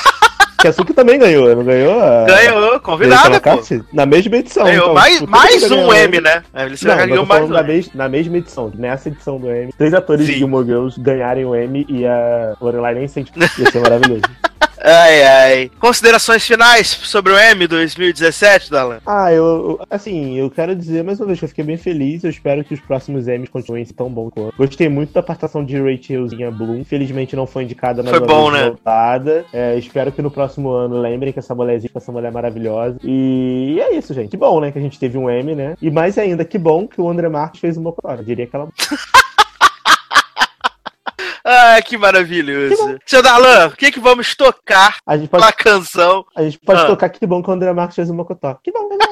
[0.61, 2.03] Que a Suki também ganhou, não ganhou?
[2.03, 2.25] A...
[2.25, 3.63] Ganhou, convidada, pô.
[3.93, 4.65] Na mesma edição.
[4.65, 6.43] Ganhou então, mais, mais um M, né?
[6.53, 9.73] Ele não, ganhou mais um na, mes, na mesma edição, nessa edição do M.
[9.79, 10.33] Três atores Sim.
[10.33, 13.31] de Gilmore Girls ganharem o M e a Lorelai nem sente.
[13.39, 14.23] Ia ser maravilhoso.
[14.89, 15.71] Ai, ai.
[15.79, 19.01] Considerações finais sobre o M 2017, Dalan?
[19.05, 22.25] Ah, eu, assim, eu quero dizer mais uma vez que eu fiquei bem feliz.
[22.25, 24.57] Eu espero que os próximos M's continuem tão bons quanto.
[24.57, 26.77] Gostei muito da participação de Rachelzinha Bloom.
[26.77, 28.65] Infelizmente não foi indicada na Foi bom, né?
[28.65, 29.45] Voltada.
[29.53, 32.97] É, espero que no próximo ano lembrem que essa mulher existe, essa mulher é maravilhosa.
[33.05, 34.31] E, e é isso, gente.
[34.31, 34.73] Que bom, né?
[34.73, 35.75] Que a gente teve um M, né?
[35.83, 38.69] E mais ainda, que bom que o André Marques fez uma Eu diria que ela.
[41.51, 42.99] Ah, que maravilhoso.
[42.99, 46.27] Que Seu Darlan, o que que vamos tocar a gente pode, canção?
[46.37, 46.87] A gente pode ah.
[46.87, 48.59] tocar Que Bom que o André Marques fez uma cotó.
[48.63, 49.07] Que bom, que bom.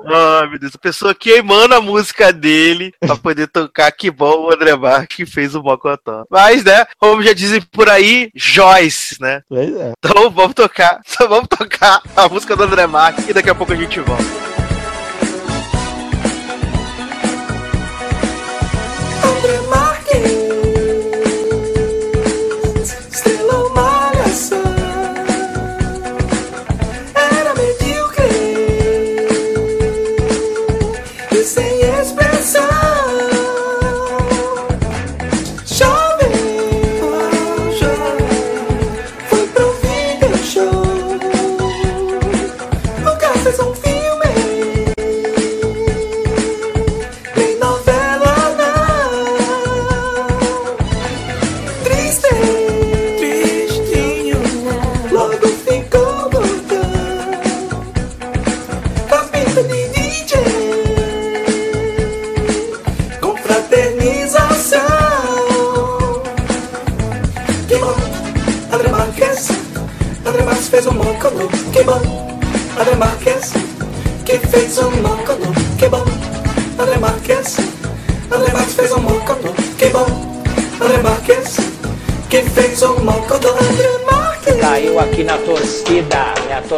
[0.00, 3.92] oh, meu Deus, a pessoa queimando a música dele pra poder tocar.
[3.92, 6.24] Que bom o André Marques fez o Mocotó.
[6.30, 9.42] Mas, né, como já dizem por aí, Joyce, né?
[9.46, 9.92] Pois é.
[9.98, 13.74] Então vamos tocar, só vamos tocar a música do André Marques e daqui a pouco
[13.74, 14.63] a gente volta.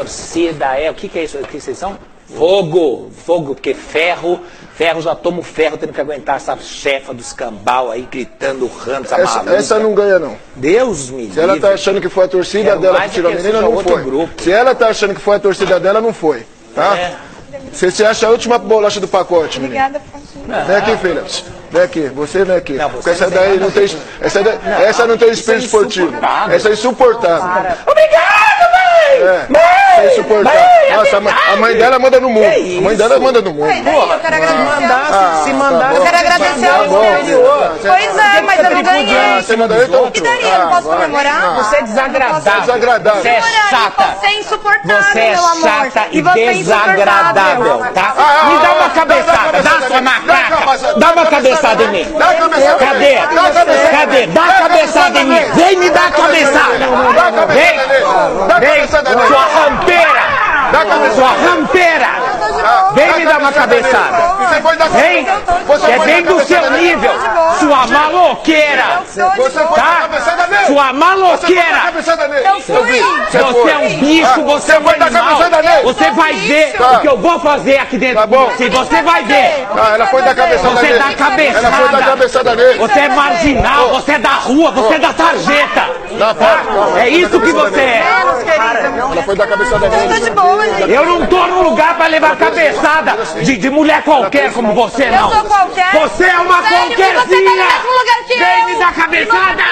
[0.06, 0.90] Torcida é.
[0.90, 1.36] O que, que é isso?
[1.36, 1.98] O que vocês são?
[2.36, 3.10] Fogo!
[3.24, 4.40] Fogo, porque ferro,
[4.74, 9.20] ferro, já tomo ferro tendo que aguentar essa chefa dos cambal aí gritando rando, essa,
[9.20, 10.36] essa, essa não ganha, não.
[10.56, 13.34] Deus me Se ela tá achando que foi a torcida Quero dela que tirou a
[13.34, 14.02] menina, não foi.
[14.02, 14.42] Grupo.
[14.42, 16.44] Se ela tá achando que foi a torcida dela, não foi.
[16.74, 16.96] Tá?
[16.96, 17.14] É.
[17.72, 19.80] Você se acha a última bolacha do pacote, menino.
[19.86, 20.02] Obrigada,
[20.66, 21.24] Vem aqui, filha.
[21.70, 22.72] Vem aqui, você vem aqui.
[22.74, 23.84] Não, você essa daí não tem.
[24.20, 26.12] Essa, daí, não, essa não tem espírito é esportivo.
[26.50, 27.76] Essa é insuportável.
[27.86, 28.55] Obrigado!
[29.16, 29.46] É.
[29.48, 29.86] Mãe!
[29.98, 30.60] É insuportável.
[30.94, 31.16] Nossa,
[31.52, 32.46] a mãe dela manda no mundo.
[32.46, 33.66] A mãe dela manda no mundo.
[33.66, 34.92] Pô, eu quero agradecer.
[34.92, 37.78] Ah, se mandar, eu quero agradecer ao anterior.
[37.80, 39.42] Pois é, mas eu não ganhei.
[39.42, 40.10] Você mandou então?
[40.14, 41.54] E daí, eu não posso comemorar?
[41.56, 42.60] Você é desagradável.
[42.60, 43.22] Desagradável.
[43.22, 44.16] Você é chata.
[44.20, 48.14] Você é insuportável, Você é chata e desagradável, tá?
[48.48, 50.96] Me dá uma cabeçada, dá sua macaca.
[50.98, 52.16] Dá uma cabeçada em mim.
[52.78, 53.16] Cadê?
[53.90, 54.26] Cadê?
[54.26, 55.40] Dá a cabeçada em mim.
[55.54, 56.86] Vem me dar a cabeçada.
[57.48, 57.76] Vem.
[58.60, 60.24] Vem, sua rampeira.
[61.14, 62.25] Sua rampeira.
[62.94, 64.36] Vem me dar uma cabeçada.
[64.90, 65.26] Vem.
[65.90, 67.10] É bem do seu nível.
[67.58, 69.02] Sua maloqueira.
[69.74, 70.08] Tá?
[70.66, 71.92] Sua maloqueira.
[71.94, 75.38] Você é um bicho, você é um animal.
[75.84, 78.70] Você vai ver o que eu vou fazer aqui dentro de você.
[78.70, 79.66] Você vai ver.
[79.94, 81.58] Ela foi da cabeçada Você dá cabeçada.
[81.58, 82.56] Ela foi da cabeçada.
[82.78, 85.96] Você é marginal, você é da rua, você é da sarjeta.
[86.18, 86.62] Tá?
[86.98, 88.04] É isso que você é.
[89.12, 89.86] Ela foi da cabeçada.
[90.88, 95.28] Eu não tô num lugar pra levar cabeçada de, de mulher qualquer como você, não.
[95.30, 95.92] Eu sou qualquer.
[95.92, 97.66] Você é uma qualquerzinha.
[98.28, 99.62] Vem me dar cabeçada.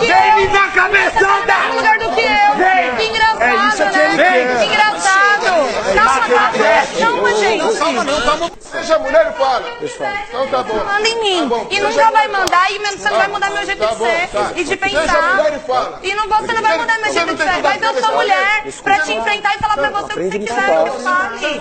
[0.00, 1.54] Vem me dar cabeçada.
[1.68, 2.56] no lugar do que eu.
[2.56, 2.96] Vem.
[2.96, 4.56] Que engraçado, né?
[4.58, 5.34] Que engraçado.
[5.94, 6.20] Calma,
[6.98, 7.78] calma, gente.
[7.78, 8.50] Calma, não, calma.
[8.60, 9.64] Seja mulher e fala.
[10.28, 10.74] Então tá bom.
[10.74, 11.48] Manda em mim.
[11.48, 14.64] Tá e nunca vai mandar, e você não vai mudar meu jeito de ser e
[14.64, 15.00] de pensar.
[15.00, 15.98] Seja mulher e fala.
[16.02, 17.62] E não, você não vai mudar meu jeito de ser.
[17.62, 20.38] Vai ver eu sou mulher pra te enfrentar e falar pra você o que você
[20.38, 21.58] quiser que eu fale.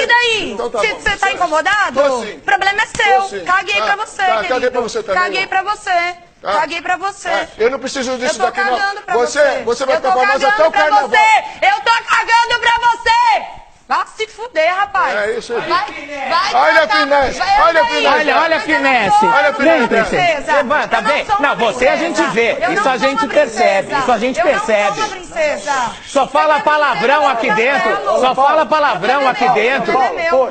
[0.00, 0.56] E daí?
[0.56, 2.00] Você tá incomodado?
[2.00, 3.44] O problema é seu.
[3.44, 5.22] Caguei pra você, Caguei pra você também.
[5.22, 6.16] Caguei pra você.
[6.44, 7.28] Ah, Caguei pra você.
[7.28, 8.76] Ah, eu não preciso disso daqui, não.
[9.14, 11.08] Você, você, você vai ficar famosa até o carnaval.
[11.08, 11.66] Você.
[11.66, 13.61] Eu tô cagando pra você!
[13.92, 15.14] Vá se fuder, rapaz.
[15.14, 15.68] É isso aí.
[15.68, 15.84] Vai,
[16.30, 17.40] vai olha a finesse.
[17.60, 18.06] Olha a finesse.
[18.06, 19.26] Olha, olha a finesse.
[19.26, 19.88] Olha a finesse.
[19.88, 20.52] princesa.
[20.54, 21.26] Levanta, vem.
[21.40, 22.56] Não, você a gente vê.
[22.72, 23.94] Isso a gente percebe.
[23.94, 24.96] Isso a gente percebe.
[26.06, 28.20] Só fala palavrão aqui dentro.
[28.20, 29.92] Só fala palavrão aqui dentro.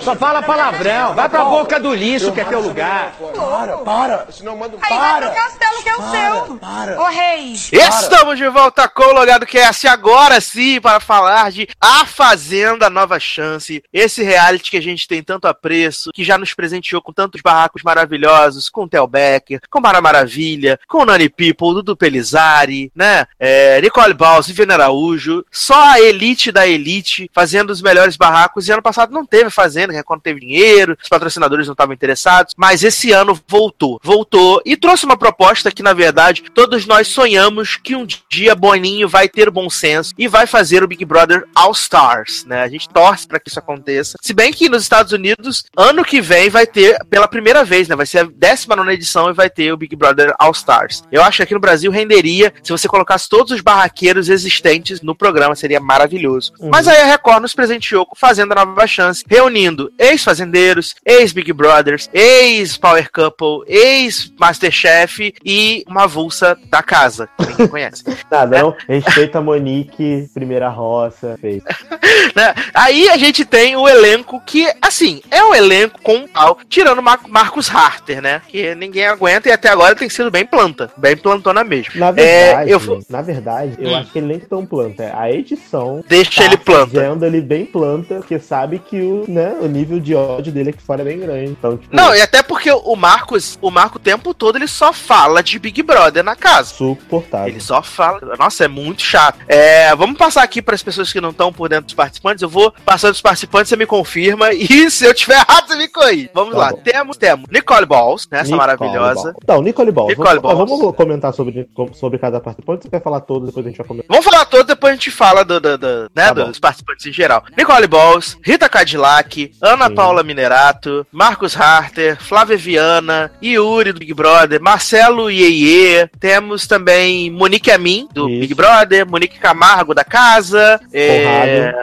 [0.02, 1.16] Só fala palavrão.
[1.16, 3.14] Vai pra boca do lixo que é teu lugar.
[3.36, 4.28] Para, para.
[4.32, 6.58] Senão manda Aí vai pro castelo que é o seu.
[6.58, 7.02] Para.
[7.02, 7.54] Ô rei.
[7.72, 13.20] Estamos de volta com o Logado Cast agora sim para falar de A Fazenda Nova
[13.32, 13.84] chance.
[13.92, 17.84] Esse reality que a gente tem tanto apreço, que já nos presenteou com tantos barracos
[17.84, 23.26] maravilhosos, com Tel Becker, com Mara Maravilha, com Nani People, Dudu Pelizari, né?
[23.40, 25.46] É, Nicole Balls, Viviane Araújo.
[25.52, 28.68] Só a elite da elite fazendo os melhores barracos.
[28.68, 30.04] E ano passado não teve fazenda, né?
[30.04, 32.54] quando teve dinheiro, os patrocinadores não estavam interessados.
[32.58, 34.00] Mas esse ano voltou.
[34.04, 39.08] Voltou e trouxe uma proposta que, na verdade, todos nós sonhamos que um dia Boninho
[39.08, 42.64] vai ter bom senso e vai fazer o Big Brother All Stars, né?
[42.64, 44.18] A gente torce torce para que isso aconteça.
[44.22, 47.96] Se bem que nos Estados Unidos, ano que vem vai ter, pela primeira vez, né?
[47.96, 51.04] Vai ser a 19 edição e vai ter o Big Brother All Stars.
[51.12, 55.16] Eu acho que aqui no Brasil renderia se você colocasse todos os barraqueiros consistentes no
[55.16, 56.54] programa, seria maravilhoso.
[56.60, 56.70] Uhum.
[56.72, 63.10] Mas aí a Record nos presenteou com Fazenda Nova Chance, reunindo ex-fazendeiros, ex-Big Brothers, ex-Power
[63.12, 68.04] Couple, ex-Masterchef e uma avulsa da casa, que ninguém conhece.
[68.30, 68.76] Nada, não.
[68.88, 71.66] Respeita a Monique, primeira roça, feito.
[72.36, 72.54] né?
[73.02, 77.20] Aí a gente tem o elenco que, assim, é um elenco com pau, tirando Mar
[77.28, 78.44] Marcos Harter, né?
[78.48, 81.94] Que ninguém aguenta e até agora tem sido bem planta, bem plantona mesmo.
[81.96, 83.00] Na verdade, é, eu...
[83.10, 83.96] na verdade, eu hum.
[83.96, 85.02] acho que ele nem tão planta.
[85.02, 86.94] É a edição deixa tá ele planta.
[86.94, 90.84] Fazendo ele bem planta, porque sabe que o, né, o nível de ódio dele aqui
[90.84, 91.50] fora é bem grande.
[91.50, 94.94] Então, tipo, Não, e até porque o Marcos, o Marco o tempo todo ele só
[94.94, 96.76] fala de Big Brother na casa.
[96.76, 97.48] Suportável.
[97.48, 98.20] Ele só fala.
[98.38, 99.40] Nossa, é muito chato.
[99.48, 102.44] É, vamos passar aqui para as pessoas que não estão por dentro dos participantes.
[102.44, 104.50] Eu vou passando os participantes, você me confirma.
[104.72, 106.30] E se eu tiver errado, você me corrige.
[106.34, 106.74] Vamos tá lá.
[106.74, 108.40] Temos, temos Nicole Balls, né?
[108.40, 109.24] Essa Nicole maravilhosa.
[109.24, 109.34] Ball.
[109.44, 110.10] Então, Nicole Balls.
[110.10, 110.70] Nicole vamos, Balls.
[110.70, 112.84] vamos comentar sobre, sobre cada participante.
[112.84, 114.08] Você quer falar todos, depois a gente vai comentar.
[114.10, 117.12] Vamos falar todos, depois a gente fala do, do, do né, tá dos participantes em
[117.12, 117.44] geral.
[117.58, 119.96] Nicole Balls, Rita Cadillac, Ana Sim.
[119.96, 127.72] Paula Minerato, Marcos Harter, Flávia Viana, Yuri do Big Brother, Marcelo Ieye, temos também Monique
[127.72, 128.40] Amin, do Isso.
[128.40, 131.74] Big Brother, Monique Camargo, da casa, é...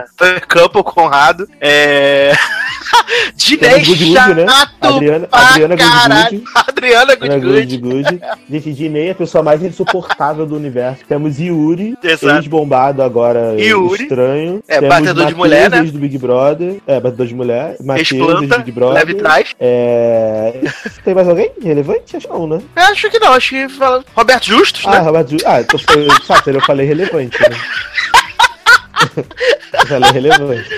[0.47, 2.33] Campo Conrado, é...
[3.35, 4.45] Dinei chato né?
[4.81, 8.21] Adriana, Adriana Good Adriana Good Good.
[8.49, 11.03] Gente, Dinei é a pessoa mais insuportável do universo.
[11.07, 14.03] Temos Yuri, ex-bombado agora, Yuri.
[14.03, 14.63] estranho.
[14.67, 15.83] É, Temos batedor Mateus, de mulher, né?
[15.83, 16.77] do Big Brother.
[16.85, 17.75] É, batedor de mulher.
[17.81, 18.95] Matheus, do Big Brother.
[18.95, 19.55] Leve trás.
[19.59, 20.53] É...
[21.03, 22.17] Tem mais alguém relevante?
[22.17, 22.61] Acho que não, né?
[22.75, 23.67] Eu acho que não, acho que
[24.15, 24.99] Roberto Justus, ah, né?
[24.99, 25.49] Roberto Justus.
[25.49, 27.49] Ah, então foi, sabe, eu falei relevante, né?
[29.89, 30.69] Ela é relevante.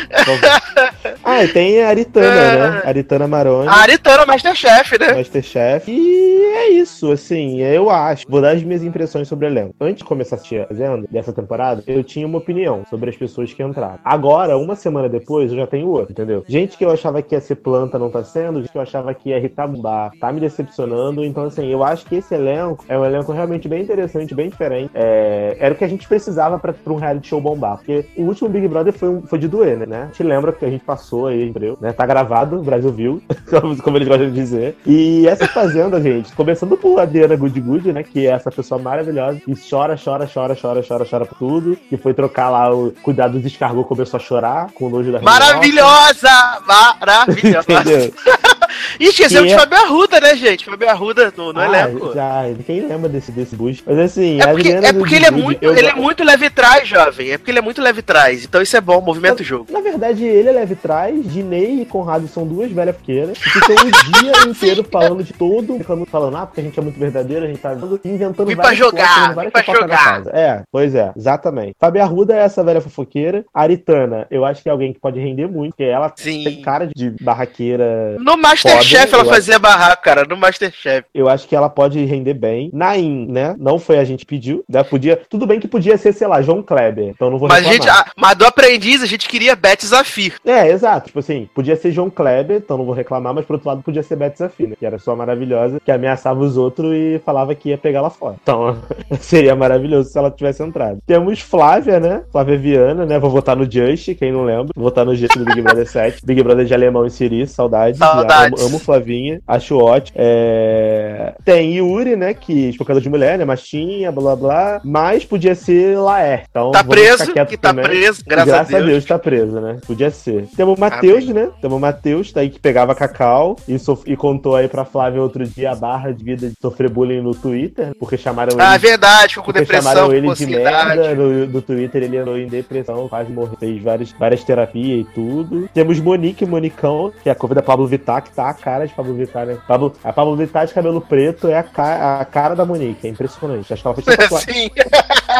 [1.24, 2.58] ah, e tem a Aritana, é...
[2.58, 2.82] né?
[2.86, 3.68] Aritana Maroni.
[3.68, 5.14] A Aritana Masterchef, né?
[5.14, 5.92] Masterchef.
[5.92, 8.26] E é isso, assim, eu acho.
[8.28, 9.76] Vou dar as minhas impressões sobre o elenco.
[9.80, 13.18] Antes de começar a assistir a Fazenda, dessa temporada, eu tinha uma opinião sobre as
[13.18, 14.00] pessoas que entraram.
[14.04, 16.44] Agora, uma semana depois, eu já tenho outra, entendeu?
[16.48, 19.14] Gente que eu achava que ia ser planta não tá sendo, gente que eu achava
[19.14, 21.24] que ia irritar bar, tá me decepcionando.
[21.24, 24.92] Então, assim, eu acho que esse elenco é um elenco realmente bem interessante, bem diferente.
[24.94, 25.58] É...
[25.60, 27.78] Era o que a gente precisava pra, pra um reality show bombar.
[27.78, 30.10] Porque o último Big Brother foi, um, foi de doer, né?
[30.14, 31.78] Te lembra que a gente passou aí, entendeu?
[31.80, 31.92] Né?
[31.94, 33.22] Tá gravado, o Brasil viu,
[33.84, 34.78] como eles gostam de dizer.
[34.86, 38.04] E essa fazenda, gente, começando por Adriana Good Good, né?
[38.04, 41.76] Que é essa pessoa maravilhosa que chora, chora, chora, chora, chora, chora por tudo.
[41.90, 45.22] Que foi trocar lá o cuidado do descargou, começou a chorar com o nojo da
[45.22, 46.30] Maravilhosa!
[46.66, 48.12] Maravilhosa!
[49.00, 49.56] E esquecemos de.
[49.56, 50.66] Fabio Arruda, né, gente?
[50.66, 52.14] Fabio Arruda no, no ah, elenco.
[52.14, 53.84] Já, quem lembra desse, desse boost?
[53.86, 57.32] Mas assim, é porque, é porque ele, é muito, ele é muito leve trás, jovem.
[57.32, 58.44] É porque ele é muito leve trás.
[58.44, 59.68] Então isso é bom, movimento jogo.
[59.72, 63.76] Na verdade, ele é leve trás, Dinei e Conrado são duas velhas pequenas, que ficam
[63.76, 67.48] o dia inteiro falando de todo, falando, ah, porque a gente é muito verdadeiro, a
[67.48, 67.74] gente tá
[68.06, 70.24] inventando Vim pra jogar, várias pra jogar.
[70.28, 71.76] É, pois é, exatamente.
[71.80, 73.46] Fabio Arruda é essa velha fofoqueira.
[73.54, 76.44] Aritana, eu acho que é alguém que pode render muito, porque ela Sim.
[76.44, 78.18] tem cara de barraqueira.
[78.20, 79.62] No Masterchef ela fazia acho...
[79.62, 81.06] barraco, cara, no Masterchef.
[81.14, 82.70] Eu acho que ela pode render bem.
[82.74, 83.56] Nain, né?
[83.58, 84.84] Não foi a gente pediu, né?
[84.84, 87.10] Podia, tudo bem que podia ser, sei lá, João Kleber.
[87.10, 87.96] Então não vou Mas reclamar.
[87.96, 90.36] a gente, mas do aprendiz a gente queria Beth Zafir.
[90.46, 91.08] É, exato.
[91.08, 94.04] Tipo assim, podia ser João Kleber, então não vou reclamar, mas por outro lado podia
[94.04, 94.76] ser Beth Zafir, né?
[94.78, 98.36] Que era só maravilhosa, que ameaçava os outros e falava que ia pegar lá fora.
[98.42, 98.78] Então,
[99.20, 101.00] seria maravilhoso se ela tivesse entrado.
[101.06, 102.24] Temos Flávia, né?
[102.32, 103.20] Flávia Viana, né?
[103.20, 104.72] Vou votar no Just, quem não lembra.
[104.76, 106.26] Vou votar no Just do Big Brother 7.
[106.26, 107.98] Big Brother de Alemão e Siri, saudades.
[107.98, 108.51] Saudades.
[108.58, 110.18] Amo, amo Flavinha, acho ótimo.
[110.20, 111.34] É...
[111.44, 112.34] Tem Yuri, né?
[112.34, 113.46] Que espocador de mulher, né?
[113.46, 114.82] Machinha, blá blá.
[114.84, 116.44] Mas podia ser Laer.
[116.50, 117.86] Então, tá preso, que tá também.
[117.86, 118.90] preso, graças, graças a Deus.
[118.90, 119.78] Deus tá preso, né?
[119.86, 120.48] Podia ser.
[120.56, 121.50] Temos o Matheus, né?
[121.62, 124.04] Temos o Matheus, tá aí que pegava cacau e, sof...
[124.06, 127.34] e contou aí pra Flávia outro dia a barra de vida de sofrer bullying no
[127.34, 128.76] Twitter, porque chamaram ah, ele.
[128.76, 129.92] Ah, verdade, ficou com depressão.
[129.92, 134.12] Chamaram ele de merda no, no Twitter, ele andou em depressão, quase morreu, fez várias,
[134.12, 135.70] várias terapias e tudo.
[135.74, 138.94] Temos Monique Monicão, que é a cover da Pablo Vittar, que tá a cara de
[138.94, 139.58] Pablo Vittar, né?
[139.68, 142.20] Pablo, a Pablo Vittar de cabelo preto é a, ca...
[142.20, 143.72] a cara da Monique, é impressionante.
[143.72, 144.70] Acho que ela fez tanta Sim.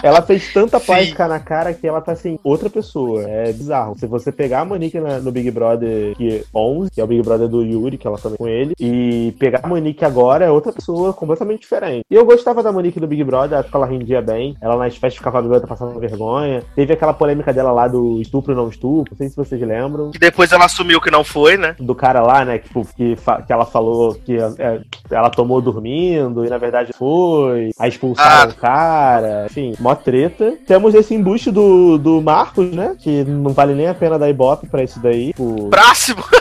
[0.04, 3.24] Ela fez tanta plástica na cara que ela tá assim, outra pessoa.
[3.24, 3.98] É bizarro.
[3.98, 7.22] Se você pegar a Monique na, no Big Brother que 11, que é o Big
[7.22, 10.72] Brother do Yuri, que ela também com ele, e pegar a Monique agora é outra
[10.72, 12.06] pessoa completamente diferente.
[12.10, 14.56] E eu gostava da Monique do Big Brother, acho que ela rendia bem.
[14.62, 16.64] Ela nas festas ficava bêbada passando vergonha.
[16.76, 20.12] Teve aquela polêmica dela lá do estupro não estupro, não sei se vocês lembram.
[20.14, 21.76] E depois ela assumiu que não foi, né?
[21.80, 26.50] Do cara lá, né, que, que, que ela falou que é, ela tomou dormindo e
[26.50, 27.72] na verdade foi.
[27.80, 28.54] Aí expulsaram ah.
[28.54, 29.46] o cara.
[29.50, 30.54] Enfim, mó treta.
[30.66, 34.68] Temos esse embuste do, do Marcos, né, que não vale nem a pena dar ibope
[34.68, 35.34] pra isso daí.
[35.38, 35.70] O...
[35.70, 36.24] Próximo!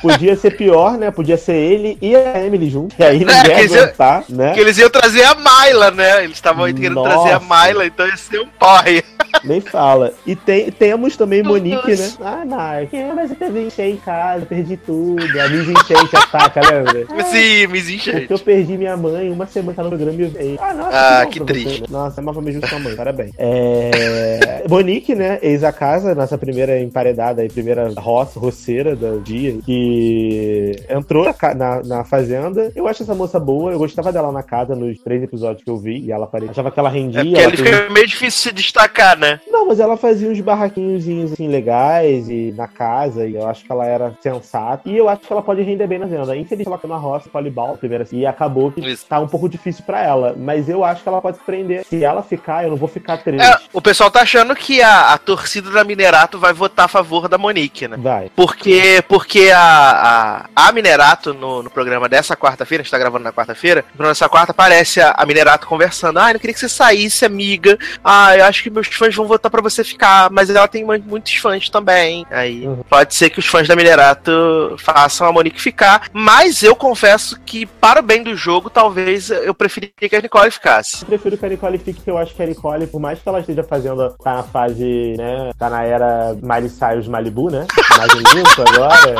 [0.00, 1.10] Podia ser pior, né?
[1.10, 2.94] Podia ser ele e a Emily junto.
[2.98, 4.54] E aí ninguém é, ia aguentar, né?
[4.54, 6.24] Que eles iam trazer a Myla, né?
[6.24, 9.02] Eles estavam querendo trazer a Myla, então ia ser um porre.
[9.44, 10.12] Nem fala.
[10.26, 12.10] E tem, temos também Monique, né?
[12.20, 15.22] Ah, Mark, mas eu teve encher em casa, perdi tudo.
[15.40, 17.06] A Miss Enchente ataca, lembra?
[17.30, 18.20] Sim, Miss Enchente.
[18.20, 20.58] Porque eu perdi minha mãe uma semana no programa e veio.
[20.60, 21.80] Ah, nossa, ah, que, que triste.
[21.80, 21.86] Você, né?
[21.90, 23.32] Nossa, amava mesmo sua mãe, parabéns.
[23.38, 24.64] É...
[24.68, 25.38] Monique, né?
[25.42, 31.54] Ex a casa, nossa primeira emparedada e primeira roça, roceira do dia, que entrou na,
[31.54, 32.72] na, na, fazenda.
[32.74, 35.76] Eu acho essa moça boa, eu gostava dela na casa nos três episódios que eu
[35.76, 36.52] vi, e ela aparecia.
[36.52, 37.38] Achava que ela rendia.
[37.38, 39.40] É ela fica meio difícil se destacar, né?
[39.48, 43.72] Não, mas ela fazia uns barraquinhos assim legais e na casa, e eu acho que
[43.72, 44.88] ela era sensata.
[44.88, 46.36] E eu acho que ela pode render bem na venda.
[46.36, 49.06] Infelizmente, ela foi na roça, polibal, primeiro assim, e acabou que Isso.
[49.06, 50.34] tá um pouco difícil para ela.
[50.36, 51.84] Mas eu acho que ela pode prender.
[51.84, 53.44] Se ela ficar, eu não vou ficar triste.
[53.44, 57.28] É, o pessoal tá achando que a, a torcida da Minerato vai votar a favor
[57.28, 57.96] da Monique, né?
[57.98, 58.30] Vai.
[58.34, 63.24] Porque, porque a, a, a Minerato, no, no programa dessa quarta-feira, a gente tá gravando
[63.24, 66.18] na quarta-feira, no programa dessa quarta aparece a, a Minerato conversando.
[66.18, 67.78] Ah, eu não queria que você saísse, amiga.
[68.04, 70.30] Ah, eu acho que meus fãs vão votar para você ficar.
[70.30, 72.26] Mas ela tem muitos fãs também.
[72.30, 72.82] Aí uhum.
[72.88, 76.08] pode ser que os fãs da Minerato façam a Monique ficar.
[76.12, 80.50] Mas eu confesso que, para o bem do jogo, talvez eu preferiria que a Nicole
[80.50, 81.02] ficasse.
[81.02, 83.28] Eu prefiro que a Nicole fique, porque eu acho que a Nicole, por mais que
[83.28, 85.50] ela esteja fazendo, tá na fase, né?
[85.58, 87.66] Tá na era Miley Cyrus Malibu, né?
[87.96, 89.14] Mais limpo agora.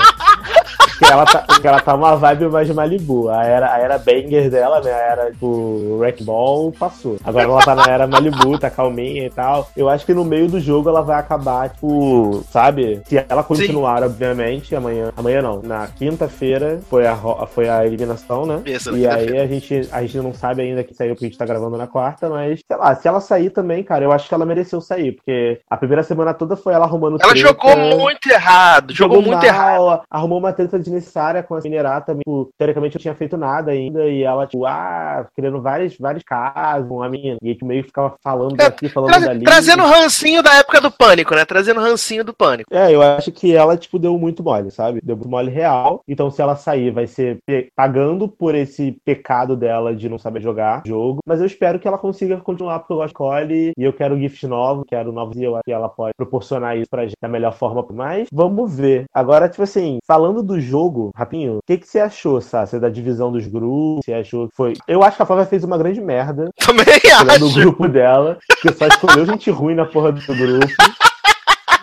[0.99, 3.29] que ela tá, que ela tá uma vibe mais de Malibu.
[3.29, 4.93] A era, a era banger dela, né?
[4.93, 7.17] A era, tipo, Wreck Ball passou.
[7.25, 9.71] Agora ela tá na era Malibu, tá calminha e tal.
[9.77, 13.01] Eu acho que no meio do jogo ela vai acabar, tipo, sabe?
[13.07, 14.05] Se ela continuar, Sim.
[14.05, 15.13] obviamente, amanhã.
[15.17, 15.63] Amanhã não.
[15.63, 18.61] Na quinta-feira foi a, foi a eliminação, né?
[18.67, 21.39] Isso, e aí a gente, a gente não sabe ainda que saiu porque a gente
[21.39, 24.35] tá gravando na quarta, mas, sei lá, se ela sair também, cara, eu acho que
[24.35, 28.31] ela mereceu sair, porque a primeira semana toda foi ela arrumando Ela treta, jogou muito
[28.31, 30.03] errado, jogou, jogou muito mal, errado.
[30.11, 34.23] Arrumou uma treta desnecessária com a Minerata, tipo, teoricamente eu tinha feito nada ainda, e
[34.23, 38.55] ela, tipo, ah, querendo vários, vários casos, uma menina, e tipo, meio que ficava falando
[38.55, 39.45] é, daqui, falando tra dali.
[39.45, 41.45] Trazendo rancinho da época do pânico, né?
[41.45, 42.73] Trazendo rancinho do pânico.
[42.73, 45.01] É, eu acho que ela, tipo, deu muito mole, sabe?
[45.03, 46.03] Deu muito mole real.
[46.07, 47.39] Então, se ela sair, vai ser
[47.75, 51.21] pagando por esse pecado dela de não saber jogar jogo.
[51.27, 54.19] Mas eu espero que ela consiga continuar, porque eu gosto de Cole e eu quero
[54.19, 57.29] gift novo, quero novos e eu acho que ela pode proporcionar isso pra gente da
[57.29, 57.85] melhor forma.
[57.93, 59.05] Mas vamos ver.
[59.13, 60.78] Agora, tipo assim, falando do jogo,
[61.15, 64.05] rapinho, o que, que você achou, Sassi, da divisão dos grupos?
[64.05, 64.75] Você achou que foi.
[64.87, 66.51] Eu acho que a Flávia fez uma grande merda.
[66.57, 67.41] Também acho.
[67.41, 70.67] No grupo dela, que só escolheu gente ruim na porra do grupo.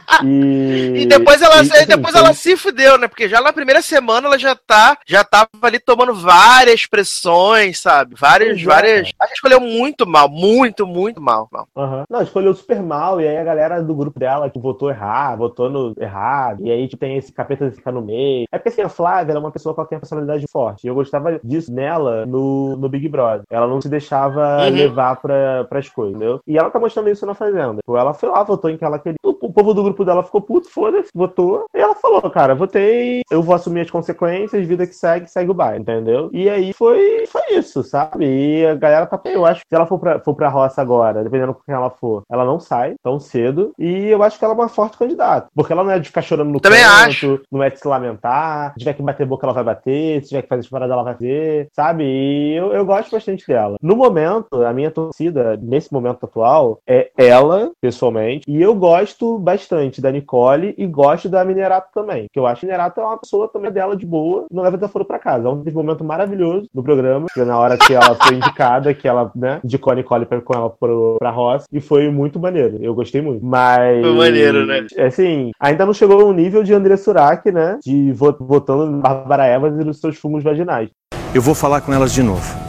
[0.25, 3.07] E, e depois ela, e, assim, depois ela se fudeu, né?
[3.07, 8.15] Porque já na primeira semana ela já tá, já tava ali tomando várias pressões, sabe?
[8.17, 8.65] Várias, Exato.
[8.65, 9.11] várias.
[9.19, 11.47] Ela escolheu muito mal, muito, muito mal.
[11.51, 11.67] mal.
[11.75, 12.03] Uhum.
[12.09, 15.69] Não, escolheu super mal, e aí a galera do grupo dela que votou errado, votou
[15.69, 18.45] no errado, e aí tipo, tem esse capeta de ficar no meio.
[18.51, 20.85] É porque assim, a Flávia é uma pessoa tem uma personalidade forte.
[20.85, 23.43] E eu gostava disso nela no, no Big Brother.
[23.49, 24.69] Ela não se deixava uhum.
[24.69, 26.39] levar pra, pras coisas, entendeu?
[26.47, 27.77] E ela tá mostrando isso na Fazenda.
[27.77, 29.17] Tipo, ela foi lá, votou em que ela queria.
[29.55, 31.65] Povo do grupo dela ficou puto, foda-se, votou.
[31.73, 35.53] E ela falou, cara, votei, eu vou assumir as consequências, vida que segue, segue o
[35.53, 36.29] baile, entendeu?
[36.33, 38.25] E aí foi, foi isso, sabe?
[38.25, 39.19] E a galera tá.
[39.25, 41.89] Eu acho que se ela for pra, for pra roça agora, dependendo com quem ela
[41.89, 43.71] for, ela não sai tão cedo.
[43.79, 45.47] E eu acho que ela é uma forte candidata.
[45.55, 47.41] Porque ela não é de ficar chorando no Também canto, acho.
[47.51, 48.73] não é de se lamentar.
[48.73, 50.21] Se tiver que bater boca, ela vai bater.
[50.21, 52.03] Se tiver que fazer disparada, ela vai fazer, sabe?
[52.03, 53.77] E eu, eu gosto bastante dela.
[53.81, 58.43] No momento, a minha torcida, nesse momento atual, é ela, pessoalmente.
[58.49, 62.25] E eu gosto bastante da Nicole e gosto da Minerato também.
[62.33, 65.05] Que eu acho que Minerato é uma pessoa também dela de boa, não leva desaforo
[65.05, 65.47] pra casa.
[65.47, 69.31] É um momento maravilhoso do programa, que na hora que ela foi indicada, que ela,
[69.35, 72.77] né, indicou a Nicole pra, com ela pro, pra Ross, e foi muito maneiro.
[72.81, 73.45] Eu gostei muito.
[73.45, 74.01] Mas.
[74.01, 74.85] Foi maneiro, né?
[74.97, 77.79] Assim, ainda não chegou no nível de André Surak, né?
[77.83, 80.89] De votando em Bárbara Evans e nos seus fumos vaginais.
[81.33, 82.65] Eu vou falar com elas de novo.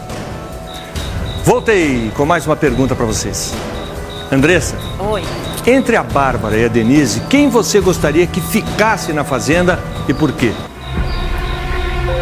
[1.45, 3.55] Voltei com mais uma pergunta para vocês.
[4.31, 4.77] Andressa?
[4.99, 5.23] Oi.
[5.67, 10.33] Entre a Bárbara e a Denise, quem você gostaria que ficasse na Fazenda e por
[10.33, 10.53] quê?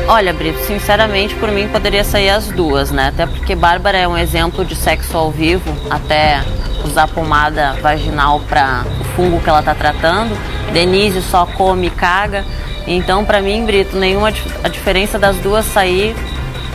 [0.07, 3.09] Olha, Brito, sinceramente, por mim poderia sair as duas, né?
[3.09, 6.43] Até porque Bárbara é um exemplo de sexo ao vivo, até
[6.85, 10.37] usar pomada vaginal para o fungo que ela tá tratando.
[10.73, 12.45] Denise só come e caga.
[12.87, 14.31] Então, para mim, Brito, nenhuma
[14.63, 16.15] a diferença das duas sair,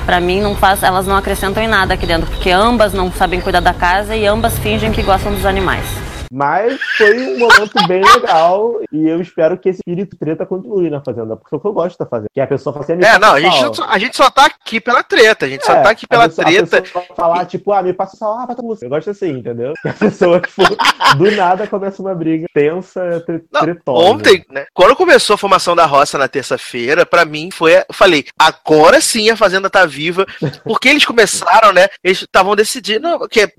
[0.10, 3.40] para mim não faz, elas não acrescentam em nada aqui dentro, porque ambas não sabem
[3.40, 6.09] cuidar da casa e ambas fingem que gostam dos animais.
[6.32, 11.02] Mas foi um momento bem legal e eu espero que esse espírito treta continue na
[11.02, 12.30] Fazenda, porque é o que eu gosto da Fazenda.
[12.34, 15.02] Que a pessoa fala assim, É, não, a gente, a gente só tá aqui pela
[15.02, 16.78] treta, a gente é, só tá aqui pela a pessoa, treta.
[16.78, 18.86] A pessoa falar, tipo, ah, me passa só, ah, bota música.
[18.86, 19.74] Eu gosto assim, entendeu?
[19.82, 20.64] Que a pessoa, tipo,
[21.18, 23.42] do nada começa uma briga tensa, tre
[23.88, 28.26] Ontem, né, quando começou a formação da roça na terça-feira, pra mim foi, eu falei,
[28.38, 30.26] agora sim a Fazenda tá viva,
[30.64, 33.52] porque eles começaram, né, eles estavam decidindo, que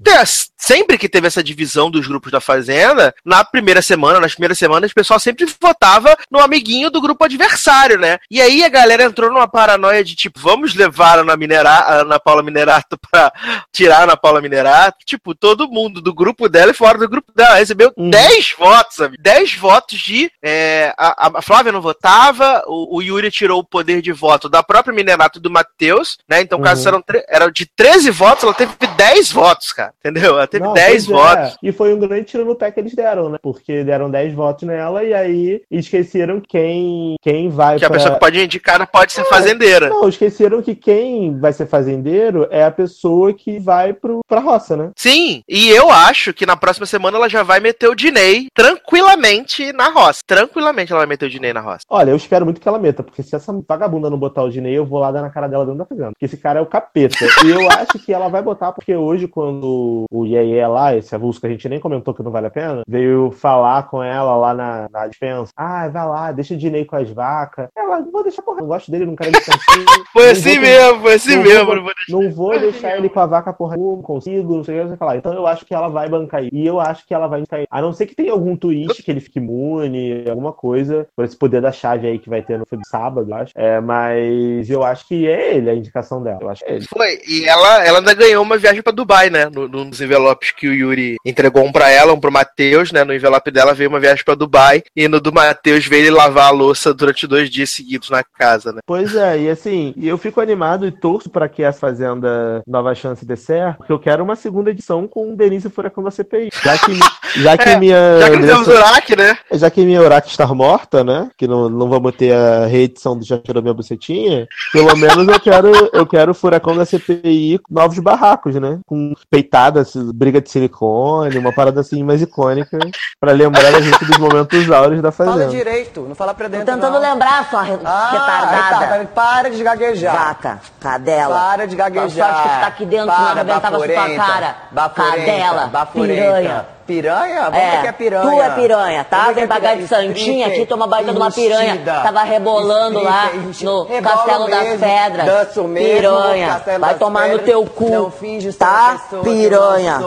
[0.56, 4.58] sempre que teve essa divisão dos grupos da Fazenda, Fazenda, na primeira semana, nas primeiras
[4.58, 8.18] semanas, o pessoal sempre votava no amiguinho do grupo adversário, né?
[8.30, 11.94] E aí a galera entrou numa paranoia de tipo, vamos levar a Ana, Minera, a
[12.00, 13.32] Ana Paula Minerato pra
[13.72, 14.98] tirar a Ana Paula Minerato.
[15.06, 18.10] Tipo, todo mundo do grupo dela e fora do grupo dela recebeu uhum.
[18.10, 19.16] 10 votos, sabe?
[19.18, 20.30] 10 votos de.
[20.42, 24.62] É, a, a, Flávia não votava, o, o, Yuri tirou o poder de voto da
[24.62, 26.42] própria Minerato e do Matheus, né?
[26.42, 26.64] Então, uhum.
[26.64, 29.94] caso eram, eram de 13 votos, ela teve 10 votos, cara.
[29.98, 30.34] Entendeu?
[30.34, 31.06] Ela teve não, 10 é.
[31.06, 31.52] votos.
[31.52, 31.56] É.
[31.62, 33.38] E foi um grande tiro no pé que eles deram, né?
[33.40, 37.78] Porque deram 10 votos nela e aí esqueceram quem, quem vai.
[37.78, 37.88] Que pra...
[37.88, 39.88] a pessoa que pode indicar pode ser fazendeira.
[39.88, 44.76] Não, esqueceram que quem vai ser fazendeiro é a pessoa que vai pro, pra roça,
[44.76, 44.90] né?
[44.96, 49.72] Sim, e eu acho que na próxima semana ela já vai meter o Dinei tranquilamente
[49.72, 50.20] na roça.
[50.26, 51.84] Tranquilamente ela vai meter o Dinei na roça.
[51.88, 54.76] Olha, eu espero muito que ela meta, porque se essa vagabunda não botar o Dinei,
[54.76, 56.10] eu vou lá dar na cara dela dentro da fazenda.
[56.12, 57.16] Porque esse cara é o capeta.
[57.44, 61.40] e eu acho que ela vai botar, porque hoje, quando o Yeye lá, esse avulso
[61.40, 64.54] que a gente nem comentou que não vale a pena, veio falar com ela lá
[64.54, 65.52] na, na dispensa.
[65.56, 67.68] Ah, vai lá, deixa o Dinei com as vacas.
[67.76, 69.40] Ela, não vou deixar porra, não gosto dele, não quero ele
[70.12, 71.66] Foi assim mesmo, foi assim mesmo.
[71.66, 74.64] Vou, não vou deixar, não vou deixar ele com a vaca porra, não consigo, não
[74.64, 75.16] sei o que falar.
[75.16, 77.66] Então eu acho que ela vai bancar E eu acho que ela vai cair.
[77.70, 81.36] A não ser que tenha algum twist que ele fique imune, alguma coisa, por esse
[81.36, 83.52] poder da chave aí que vai ter no sábado, eu acho.
[83.56, 86.38] É, mas eu acho que é ele a indicação dela.
[86.40, 86.86] Eu acho que é ele.
[86.86, 89.46] Foi, e ela, ela ainda ganhou uma viagem pra Dubai, né?
[89.46, 93.02] No, nos envelopes que o Yuri entregou um pra ela, um pro Matheus, né?
[93.02, 96.48] No envelope dela veio uma viagem pra Dubai e no do Matheus veio ele lavar
[96.48, 98.80] a louça durante dois dias seguidos na casa, né?
[98.86, 103.26] Pois é, e assim, eu fico animado e torço para que a Fazenda Nova Chance
[103.26, 106.50] dê certo, porque eu quero uma segunda edição com Denise Furacão da CPI.
[106.62, 106.98] Já que,
[107.40, 108.20] já que é, minha.
[108.20, 109.38] Já que temos Urac, né?
[109.52, 111.28] Já que minha Urac está morta, né?
[111.36, 115.40] Que não, não vamos ter a reedição do Já Tirou Minha Bucetinha, pelo menos eu
[115.40, 118.78] quero, eu quero Furacão da CPI novos barracos, né?
[118.86, 122.78] Com peitadas, briga de silicone, uma parada assim mais icônica,
[123.18, 125.38] para lembrar a gente dos momentos áureos da Fazenda.
[125.38, 126.66] Fala direito, não fala pra dentro.
[126.66, 127.00] Tô tentando não.
[127.00, 128.98] lembrar, sua ah, retardada.
[128.98, 130.14] Tá, para de gaguejar.
[130.14, 131.34] Vaca, cadela.
[131.34, 132.30] Para de gaguejar.
[132.30, 134.56] A sorte que tá aqui dentro, para, não arrebentava sua cara.
[134.70, 136.14] Baforenta, cadela, baforenta.
[136.14, 136.66] piranha.
[136.90, 137.42] Piranha?
[137.44, 138.30] Vamos é, que é piranha.
[138.30, 139.30] Tu é piranha, tá?
[139.30, 141.80] Vem é pagar de santinha aqui, toma baita de uma piranha.
[141.84, 143.30] Tava rebolando lá
[143.62, 145.24] no Castelo das Pedras.
[145.24, 146.62] Danço mesmo, piranha.
[146.80, 147.90] Vai tomar no teu cu.
[147.90, 149.00] Não finge tá?
[149.22, 150.00] Piranha.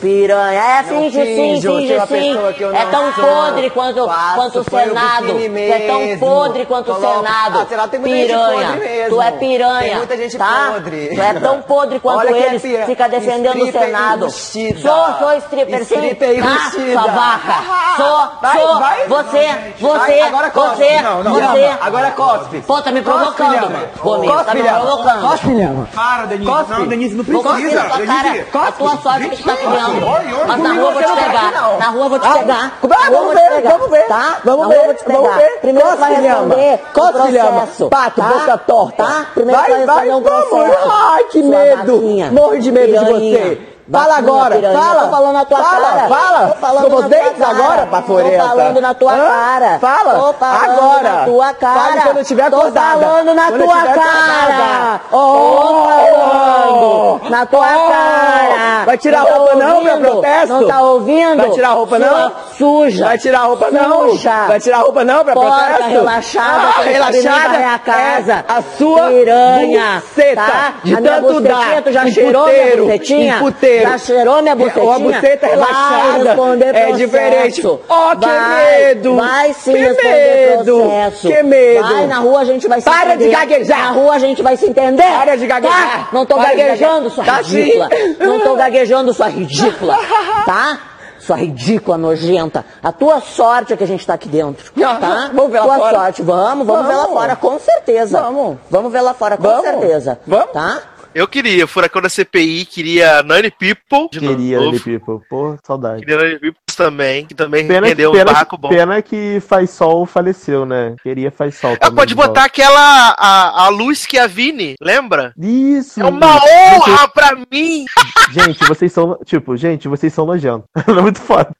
[0.00, 0.60] Piranha.
[0.60, 2.36] É, finge sim, finge sim.
[2.72, 5.26] É tão podre quanto, quanto o Senado.
[5.56, 7.66] É tão podre quanto o Senado.
[8.00, 8.80] Piranha.
[9.08, 10.06] Tu é piranha.
[10.38, 10.74] Tá?
[10.84, 12.62] Tu é tão podre quanto eles.
[12.86, 14.30] Fica defendendo o Senado.
[14.30, 17.78] Sou, sou stripper sim aí, ah, sua vaca.
[17.96, 20.76] Sou, vai, sou, vai, você, você, agora cospe.
[20.76, 21.64] você, não, não, você.
[21.80, 22.60] Agora cospe.
[22.60, 23.88] Pô, tá me provocando, mano.
[24.00, 25.28] Pô, meu, tá me provocando.
[25.28, 25.88] Cospe, Lhama.
[25.94, 26.50] Para, Denise.
[26.50, 26.72] Cospe.
[26.72, 27.48] Não, Denise, não precisa.
[27.48, 30.46] Vou Denise, cara, a tua sorte que tu tá criando.
[30.46, 31.78] Mas na rua vou te pegar.
[31.78, 32.72] Na rua vou te pegar.
[32.82, 34.06] Vamos ver, vamos ver.
[34.06, 34.36] Tá?
[34.44, 35.58] Vamos ver, vamos ver.
[35.60, 37.68] Primeiro vai responder Cospe, Lhama.
[37.90, 38.28] Pato, tá?
[38.28, 39.04] boca torta.
[39.04, 39.26] Tá?
[39.34, 40.90] Primeiro vai responder um processo.
[40.90, 42.02] Ai, que medo.
[42.32, 43.77] Morre de medo de você.
[43.90, 44.78] Fala agora, piranha.
[44.78, 45.02] fala.
[45.02, 46.08] Tô falando na tua fala, cara.
[46.08, 46.80] Fala, fala.
[46.82, 48.42] Tô falando dentes agora, paporeta.
[48.42, 49.16] Tô falando na tua Hã?
[49.16, 49.78] cara.
[49.78, 50.14] Fala.
[50.14, 51.02] Tô falando agora.
[51.02, 51.80] na tua cara.
[51.80, 53.00] Fala quando eu tiver acordada.
[53.00, 55.00] Tô falando na quando tua cara.
[55.10, 55.16] Oh.
[55.16, 57.88] Tô falando na tua oh.
[57.90, 58.84] cara.
[58.84, 60.48] Vai tirar a roupa não, meu protesto?
[60.48, 61.36] Não tá ouvindo?
[61.36, 62.32] Vai tirar a roupa não?
[62.58, 63.04] Suja.
[63.06, 64.10] Vai tirar a roupa não?
[64.10, 64.46] Suja.
[64.48, 65.90] Vai tirar a roupa não pra Porca, protesto?
[65.90, 66.48] relaxada.
[66.48, 67.74] Ah, relaxada.
[67.74, 68.32] a casa.
[68.32, 70.02] É a sua piranha.
[70.02, 70.42] buceta.
[70.42, 70.72] Tá?
[70.84, 71.82] De a tanto dar.
[71.90, 73.38] Já cheirou minha bucetinha?
[73.82, 74.94] Já cheirou minha bucetinha?
[74.94, 76.36] A buceta relaxada
[76.74, 77.66] é diferente.
[77.66, 77.78] Ó,
[78.12, 79.16] oh, que vai, medo!
[79.16, 80.78] Vai sim que responder medo.
[80.78, 81.28] processo.
[81.28, 81.88] Que medo!
[81.88, 83.24] Vai, na rua a gente vai se Para entender.
[83.24, 83.78] de gaguejar!
[83.78, 85.02] Na rua a gente vai se entender.
[85.02, 85.90] Para de gaguejar!
[85.90, 86.08] Tá?
[86.12, 87.88] Não tô Para gaguejando, sua tá ridícula.
[87.88, 88.16] Sim.
[88.18, 89.98] Não tô gaguejando, sua ridícula.
[90.44, 90.78] Tá?
[91.18, 92.64] Sua ridícula, nojenta.
[92.82, 94.72] A tua sorte é que a gente tá aqui dentro.
[94.98, 95.30] Tá?
[95.32, 95.98] Vamos ver lá tua fora.
[95.98, 96.22] sorte.
[96.22, 98.20] Vamos, vamos, vamos, ver lá fora, com certeza.
[98.20, 98.56] Vamos.
[98.70, 99.62] Vamos ver lá fora, com vamos.
[99.62, 100.18] certeza.
[100.26, 100.52] Vamos.
[100.52, 100.80] Tá?
[101.14, 104.08] Eu queria, Furacão da CPI, queria Nani People.
[104.12, 104.72] De queria novo.
[104.72, 106.00] Nani People, pô, saudade.
[106.00, 108.68] Queria Nani People também, que também pena, rendeu pena, um barraco bom.
[108.68, 110.94] Pena que Faz Sol faleceu, né?
[111.02, 111.96] Queria Faz Sol também.
[111.96, 115.32] pode botar aquela, a, a luz que a Vini, lembra?
[115.36, 116.00] Isso!
[116.00, 117.84] É uma honra gente, pra mim!
[118.30, 120.68] Gente, vocês são, tipo, gente, vocês são nojentos.
[120.86, 121.50] Não é muito foda.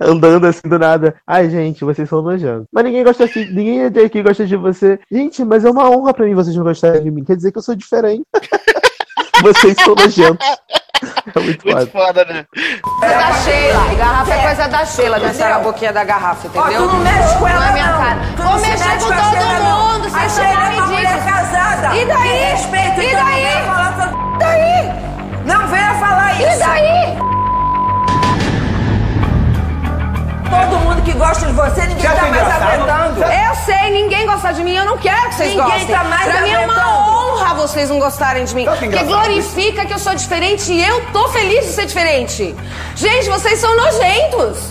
[0.00, 1.16] Andando assim do nada.
[1.26, 2.66] Ai, gente, vocês são nojentos.
[2.72, 5.00] Mas ninguém gosta assim, ninguém aqui gosta de você.
[5.10, 7.24] Gente, mas é uma honra pra mim vocês não gostarem de mim.
[7.24, 8.22] Quer dizer que eu sou diferente.
[9.42, 10.46] Vocês são nojentos.
[11.34, 12.46] É muito, muito foda, né?
[12.82, 13.94] Coisa da Sheila.
[13.96, 16.84] Garrafa é coisa da Sheila, dançar a boquinha da garrafa, entendeu?
[16.84, 17.68] Ó, tu não mexe com ela, não.
[17.68, 18.20] É minha cara.
[18.36, 19.16] Tu Vou mexer com, todo
[19.62, 21.24] mundo, vocês são ridículos.
[21.24, 21.96] casada.
[21.96, 22.28] E daí?
[22.28, 23.44] Me respeita, e então daí?
[23.44, 24.06] Não venha falar essa...
[24.16, 24.92] E daí?
[25.44, 26.42] Não venha falar isso.
[26.42, 27.35] E daí?
[30.64, 33.22] Todo mundo que gosta de você, ninguém tá mais aguentando.
[33.22, 35.88] Eu sei, ninguém gosta de mim, eu não quero que vocês Ninguém gostem.
[35.96, 37.40] tá mais pra mim é uma aguentando.
[37.42, 38.64] honra vocês não gostarem de mim.
[38.64, 41.86] Tá que Porque engraçado glorifica que eu sou diferente e eu tô feliz de ser
[41.86, 42.54] diferente.
[42.94, 44.70] Gente, vocês são nojentos.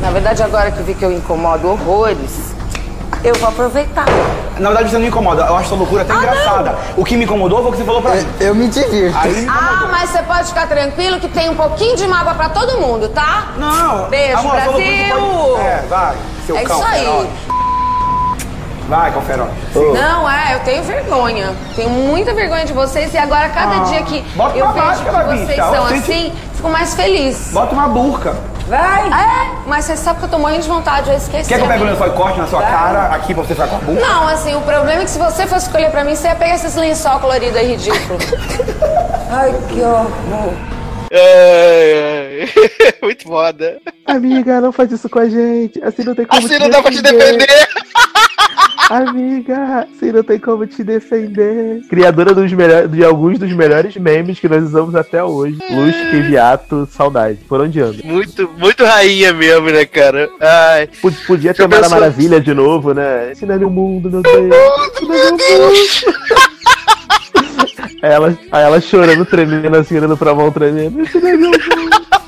[0.00, 2.54] Na verdade, agora que eu vi que eu incomodo horrores,
[3.24, 4.04] eu vou aproveitar.
[4.58, 5.42] Na verdade, você não me incomoda.
[5.42, 6.76] Eu acho essa loucura até engraçada.
[6.96, 8.26] O que me incomodou foi o que você falou pra mim.
[8.40, 9.16] Eu me divirto.
[9.18, 12.78] Aí, Ah, mas você pode ficar tranquilo que tem um pouquinho de mágoa pra todo
[12.80, 13.48] mundo, tá?
[13.56, 14.08] Não.
[14.08, 14.72] Beijo, amor, Brasil!
[14.72, 16.16] pode- É, vai.
[16.46, 17.00] Seu É cão isso aí.
[17.04, 17.28] feroz.
[18.88, 19.50] Vai, cão feroz.
[19.74, 21.54] Não, é, eu tenho vergonha.
[21.76, 25.04] Tenho muita vergonha de vocês e agora cada Ah, dia que bota eu pra vejo
[25.04, 25.62] que vocês bicha.
[25.62, 27.50] são Sente- assim, fico mais feliz.
[27.52, 28.34] Bota uma burca.
[28.68, 29.08] Vai!
[29.08, 31.48] É, mas você sabe que eu tô morrendo de vontade, eu esqueci.
[31.48, 32.70] Quer que eu pegue o lençol e corte na sua Vai.
[32.70, 34.00] cara aqui pra você ficar com a burca?
[34.06, 36.54] Não, assim, o problema é que se você fosse escolher pra mim, você ia pegar
[36.54, 38.18] esses lençol colorido aí ridículo.
[39.30, 40.52] Ai, que horror.
[41.10, 42.94] É, é.
[43.02, 43.80] Muito foda.
[44.04, 45.82] Amiga, não faz isso com a gente.
[45.82, 47.68] Assim não tem como Assim não dá pra te defender.
[48.90, 51.82] Amiga, assim não tem como te defender.
[51.90, 52.50] Criadora dos
[52.90, 55.58] de alguns dos melhores memes que nós usamos até hoje.
[55.70, 57.38] Luz, Keviato, saudade.
[57.48, 57.98] Por onde anda?
[58.04, 60.30] Muito, muito rainha mesmo, né, cara?
[60.40, 60.88] Ai.
[61.26, 63.32] Podia ter Mara Maravilha de novo, né?
[63.32, 64.48] Ensina meu mundo, meu Deus.
[64.48, 65.38] Meu mundo.
[68.00, 71.00] Aí ela, ela chorando, tremendo, assim, olhando pra mão, tremendo.
[71.00, 72.18] Ensina meu mundo.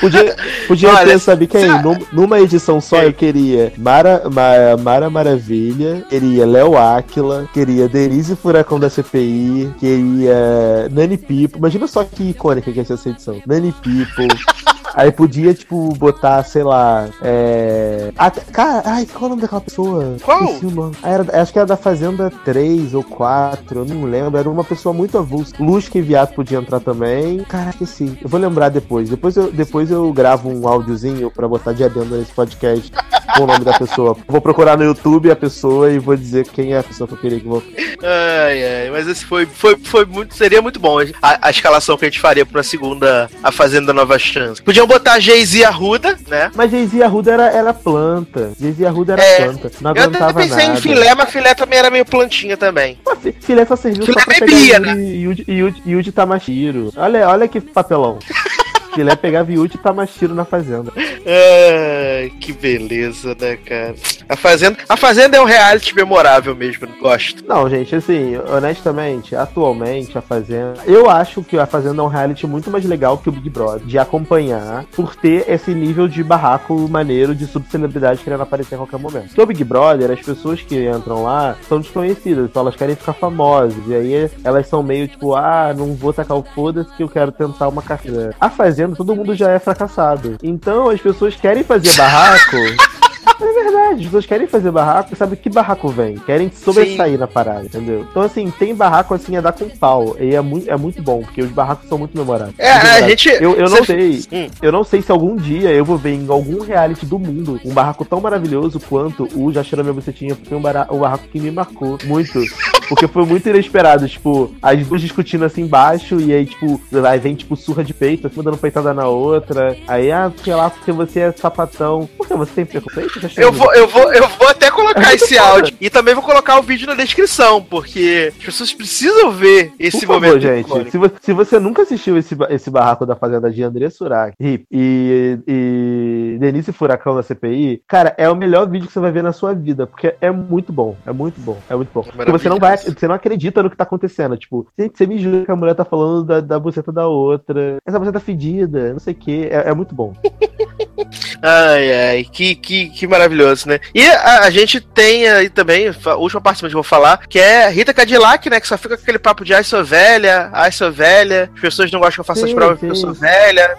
[0.00, 1.66] Podia, podia Olha, ter, sabe quem?
[1.82, 8.36] Num- numa edição só eu queria Mara, Ma- Mara Maravilha, queria Léo Áquila, queria Denise
[8.36, 11.58] Furacão da CPI, queria Nani Pipo.
[11.58, 13.40] Imagina só que icônica que é essa edição.
[13.46, 14.22] Nani Pipo.
[14.94, 17.08] Aí podia, tipo, botar, sei lá.
[17.22, 18.12] É.
[18.16, 20.16] Ah, cara, ai, qual é o nome daquela pessoa?
[20.22, 20.54] Qual?
[21.02, 24.38] Ah, era- acho que era da Fazenda 3 ou 4, eu não lembro.
[24.38, 25.54] Era uma pessoa muito avulsa.
[25.58, 27.38] Luz que Viato podia entrar também.
[27.44, 28.18] Cara, esqueci.
[28.22, 29.08] Eu vou lembrar depois.
[29.10, 32.92] Depois eu, depois eu gravo um áudiozinho pra botar de adendo nesse podcast
[33.36, 34.16] com o nome da pessoa.
[34.28, 37.18] Vou procurar no YouTube a pessoa e vou dizer quem é a pessoa que eu
[37.18, 37.62] queria que vou.
[38.06, 42.04] Ai, ai, mas esse foi, foi, foi muito, seria muito bom a, a escalação que
[42.04, 44.62] a gente faria pra segunda A Fazenda Nova Chance.
[44.62, 46.50] Podiam botar Jay-Z e Arruda, né?
[46.54, 48.52] Mas Jay-Z Arruda era, era planta.
[48.60, 49.70] Jay-Z Arruda era É, planta.
[49.80, 50.78] Não Eu até pensei nada.
[50.78, 52.98] em filé, mas filé também era meio plantinha também.
[53.40, 56.92] Filé só serviu Filé pra bebia, pegar Yuri, Yuri, Yuri, Yuri Tamashiro.
[56.96, 58.18] Olha, olha que papelão.
[58.94, 60.92] Filé pegava Yuri Tamashiro na fazenda.
[60.96, 63.94] Ai, que beleza, né, cara?
[64.28, 67.44] A Fazenda, a Fazenda é um reality memorável mesmo, eu gosto.
[67.46, 70.80] Não, gente, assim, honestamente, atualmente a Fazenda.
[70.86, 73.86] Eu acho que a Fazenda é um reality muito mais legal que o Big Brother
[73.86, 78.98] de acompanhar, por ter esse nível de barraco maneiro de subcelebridade querendo aparecer a qualquer
[78.98, 79.26] momento.
[79.28, 83.14] Porque o Big Brother, as pessoas que entram lá são desconhecidas, então elas querem ficar
[83.14, 83.74] famosas.
[83.86, 87.32] E aí elas são meio tipo, ah, não vou tacar o foda-se que eu quero
[87.32, 88.34] tentar uma carreira.
[88.40, 90.36] A Fazenda, todo mundo já é fracassado.
[90.42, 92.56] Então as pessoas querem fazer barraco.
[93.40, 96.16] É verdade, as pessoas querem fazer barraco e sabe que barraco vem?
[96.18, 98.06] Querem sobressair na parada, entendeu?
[98.08, 100.16] Então, assim, tem barraco assim a dar com pau.
[100.20, 102.54] E é muito, é muito bom, porque os barracos são muito memoráveis.
[102.58, 103.20] É, Muito a memoráveis.
[103.22, 104.24] gente- Eu, eu não cê- sei.
[104.32, 104.50] Hum.
[104.62, 107.74] Eu não sei se algum dia eu vou ver em algum reality do mundo um
[107.74, 111.40] barraco tão maravilhoso quanto o Já Cheira Minha Bucetinha, porque foi um, um barraco que
[111.40, 112.40] me marcou muito.
[112.88, 117.34] Porque foi muito inesperado, tipo, as duas discutindo assim embaixo, e aí, tipo, aí vem,
[117.34, 119.76] tipo, surra de peito, assim, dando peitada na outra.
[119.88, 122.08] Aí, ah, sei lá, porque você é sapatão.
[122.16, 123.30] Por que você tem preconceito?
[123.36, 125.48] Eu vou, eu vou, eu vou até É colocar muito esse foda.
[125.50, 125.76] áudio.
[125.80, 130.14] E também vou colocar o vídeo na descrição, porque as pessoas precisam ver esse Por
[130.14, 130.40] favor, momento.
[130.42, 130.90] gente, icônico.
[130.90, 134.64] se, vo- se você nunca assistiu esse, esse barraco da Fazenda de André Surak e,
[134.72, 139.22] e, e Denise Furacão da CPI, cara, é o melhor vídeo que você vai ver
[139.22, 142.02] na sua vida, porque é muito bom, é muito bom, é muito bom.
[142.02, 145.18] Porque você não vai, você não acredita no que tá acontecendo, tipo, gente, você me
[145.18, 148.98] jura que a mulher tá falando da, da buceta da outra, essa buceta fedida, não
[148.98, 150.12] sei o que, é, é muito bom.
[151.46, 153.78] Ai, ai, que, que, que maravilhoso, né?
[153.94, 157.38] E a, a gente tem aí também, a última participante que eu vou falar, que
[157.38, 158.58] é Rita Cadillac, né?
[158.58, 161.92] Que só fica com aquele papo de ai, sou velha, ai, sou velha, as pessoas
[161.92, 163.02] não gostam que eu faça as Sim, provas porque eu sim.
[163.02, 163.76] sou velha.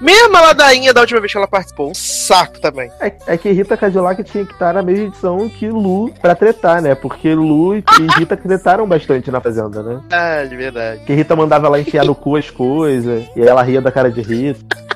[0.00, 2.90] Mesmo, a ladainha da última vez que ela participou, um saco também.
[2.98, 6.80] É, é que Rita Cadillac tinha que estar na mesma edição que Lu pra tretar,
[6.80, 6.94] né?
[6.94, 7.84] Porque Lu e
[8.18, 10.00] Rita tretaram bastante na Fazenda, né?
[10.10, 11.04] Ah, de verdade.
[11.04, 14.22] Que Rita mandava ela enfiar no cu as coisas, e ela ria da cara de
[14.22, 14.91] Rita.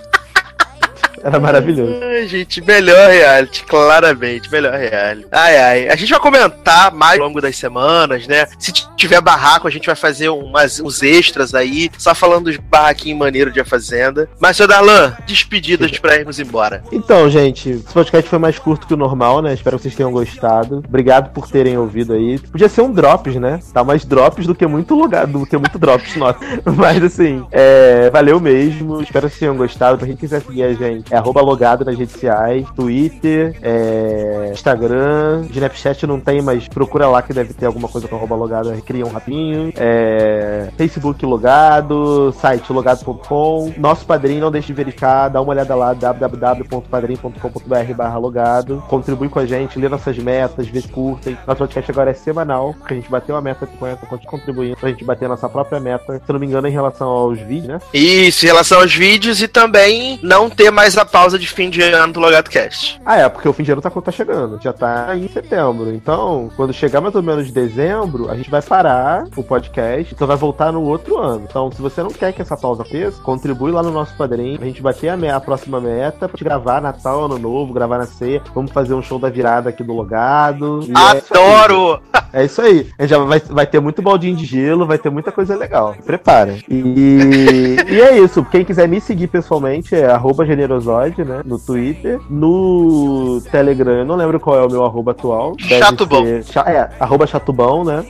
[1.22, 1.98] Era maravilhoso.
[2.02, 5.26] Ai, gente, melhor reality, claramente, melhor reality.
[5.30, 5.88] Ai, ai.
[5.88, 8.46] A gente vai comentar mais ao longo das semanas, né?
[8.58, 13.18] Se tiver barraco, a gente vai fazer umas, uns extras aí, só falando dos barraquinhos
[13.18, 14.28] maneiros de A Fazenda.
[14.40, 16.82] Mas, seu Darlan, despedidas pra irmos embora.
[16.92, 19.54] Então, gente, esse podcast foi mais curto que o normal, né?
[19.54, 20.82] Espero que vocês tenham gostado.
[20.86, 22.38] Obrigado por terem ouvido aí.
[22.38, 23.60] Podia ser um drops, né?
[23.72, 26.38] Tá mais drops do que muito lugar, do que muito drops, nossa.
[26.76, 29.00] Mas assim, é, valeu mesmo.
[29.00, 29.98] Espero que vocês tenham gostado.
[29.98, 36.06] Pra quem quiser seguir a gente, é logado nas redes sociais, Twitter, é, Instagram, Snapchat
[36.06, 39.10] não tem, mas procura lá que deve ter alguma coisa com arroba logado, cria um
[39.10, 39.72] rapinho.
[39.76, 43.72] É, Facebook logado, site logado.com.
[43.76, 48.82] Nosso padrinho, não deixe de verificar, dá uma olhada lá, www.padrim.com.br barra logado.
[48.88, 51.38] Contribui com a gente, lê nossas metas, vê curtem.
[51.46, 54.88] Nosso podcast agora é semanal, porque a gente bateu a meta 50, continua contribuindo pra
[54.88, 56.20] gente bater a nossa própria meta.
[56.24, 57.78] Se não me engano, em relação aos vídeos, né?
[57.92, 61.82] Isso, em relação aos vídeos e também não ter mais a pausa de fim de
[61.82, 63.00] ano do Logado Cast.
[63.04, 64.60] Ah, é, porque o fim de ano tá, tá chegando.
[64.60, 65.92] Já tá em setembro.
[65.92, 70.36] Então, quando chegar mais ou menos dezembro, a gente vai parar o podcast, então vai
[70.36, 71.44] voltar no outro ano.
[71.48, 74.64] Então, se você não quer que essa pausa aconteça, contribui lá no nosso padrinho, a
[74.64, 78.42] gente bater a, a próxima meta pra te gravar Natal, Ano Novo, gravar na ceia.
[78.54, 80.80] Vamos fazer um show da virada aqui do Logado.
[80.94, 82.00] Adoro!
[82.12, 82.86] É isso aí.
[82.98, 85.94] A gente já vai, vai ter muito baldinho de gelo, vai ter muita coisa legal.
[86.04, 86.56] Prepara.
[86.68, 88.44] E, e é isso.
[88.44, 90.08] Quem quiser me seguir pessoalmente é
[90.46, 91.42] generosode, né?
[91.44, 92.20] No Twitter.
[92.28, 95.54] No Telegram, eu não lembro qual é o meu arroba atual.
[95.58, 96.24] Chatubão.
[96.42, 96.58] Ser...
[96.66, 98.04] É, arroba chatubão, né?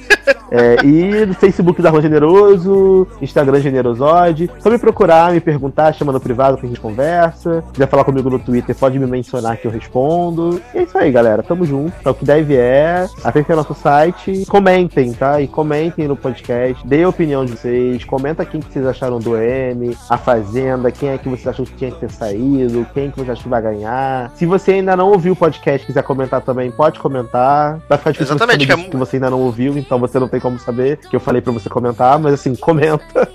[0.51, 4.51] É, e no Facebook da Rua Generoso, Instagram Generosode.
[4.59, 7.63] Só me procurar, me perguntar, chama no privado que a gente conversa.
[7.67, 10.61] Se quiser falar comigo no Twitter, pode me mencionar que eu respondo.
[10.75, 11.43] E é isso aí, galera.
[11.43, 11.93] Tamo junto.
[12.01, 13.07] Então, o que deve é.
[13.25, 14.16] Acessem nosso site.
[14.49, 15.41] Comentem, tá?
[15.41, 16.87] E comentem no podcast.
[16.87, 18.05] Dê a opinião de vocês.
[18.05, 21.75] Comenta quem que vocês acharam do M, a Fazenda, quem é que vocês acham que
[21.75, 24.31] tinha que ter saído, quem que vocês acham que vai ganhar.
[24.35, 27.81] Se você ainda não ouviu o podcast e quiser comentar também, pode comentar.
[27.89, 28.77] Vai ficar difícil Exatamente, que, é...
[28.77, 31.53] que você ainda não ouviu, então você não tem como saber que eu falei para
[31.53, 33.29] você comentar, mas assim, comenta.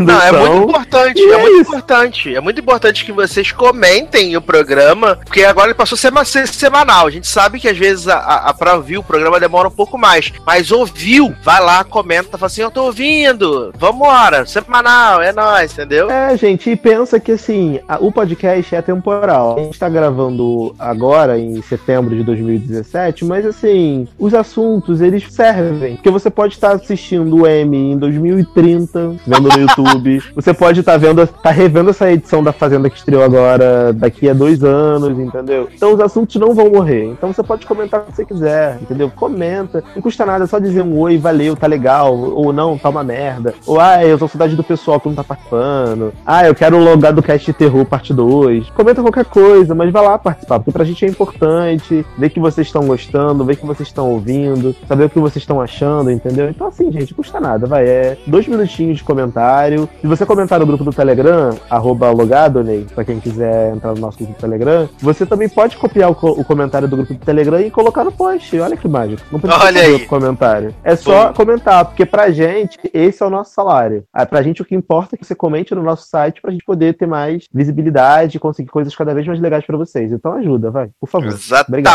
[0.00, 2.36] Não, é muito importante, é, é, muito importante.
[2.36, 7.06] É muito importante que vocês comentem o programa, porque agora ele passou a ser semanal.
[7.06, 9.72] A gente sabe que às vezes a, a, a pra ouvir o programa demora um
[9.72, 15.32] pouco mais, mas ouviu, vai lá, comenta, fala assim, eu tô ouvindo, vambora, semanal, é
[15.32, 16.10] nóis, entendeu?
[16.10, 19.58] É, gente, e pensa que assim, a, o podcast é temporal.
[19.58, 25.96] A gente tá gravando agora, em setembro de 2017, mas assim, os assuntos, eles servem,
[25.96, 30.22] porque você pode estar assistindo o M em 2030, vendo no YouTube.
[30.34, 34.28] Você pode estar tá vendo, tá revendo essa edição da Fazenda que estreou agora daqui
[34.28, 35.68] a dois anos, entendeu?
[35.74, 37.04] Então os assuntos não vão morrer.
[37.06, 39.10] Então você pode comentar o que você quiser, entendeu?
[39.14, 39.82] Comenta.
[39.94, 42.16] Não custa nada, é só dizer um oi, valeu, tá legal.
[42.16, 43.54] Ou não, tá uma merda.
[43.66, 46.12] Ou ah, eu tô saudade do pessoal que não tá participando.
[46.24, 48.70] Ah, eu quero o lugar do cast de terror parte 2.
[48.70, 52.66] Comenta qualquer coisa, mas vai lá participar, porque pra gente é importante ver que vocês
[52.66, 56.48] estão gostando, ver que vocês estão ouvindo, saber o que vocês estão achando, entendeu?
[56.48, 57.84] Então assim, gente, custa nada, vai.
[57.84, 59.88] É dois minutinhos de comentário comentário.
[60.00, 64.18] Se você comentar no grupo do Telegram, arroba logadonei, pra quem quiser entrar no nosso
[64.18, 67.60] grupo do Telegram, você também pode copiar o, co o, comentário do grupo do Telegram
[67.60, 68.58] e colocar no post.
[68.58, 69.22] Olha que mágico.
[69.30, 70.74] Não precisa Olha outro comentário.
[70.82, 74.04] É só comentar, porque pra gente, esse é o nosso salário.
[74.12, 76.64] Ah, pra gente, o que importa é que você comente no nosso site pra gente
[76.64, 80.12] poder ter mais visibilidade e conseguir coisas cada vez mais legais pra vocês.
[80.12, 81.28] Então ajuda, vai, por favor.
[81.28, 81.88] Exatamente.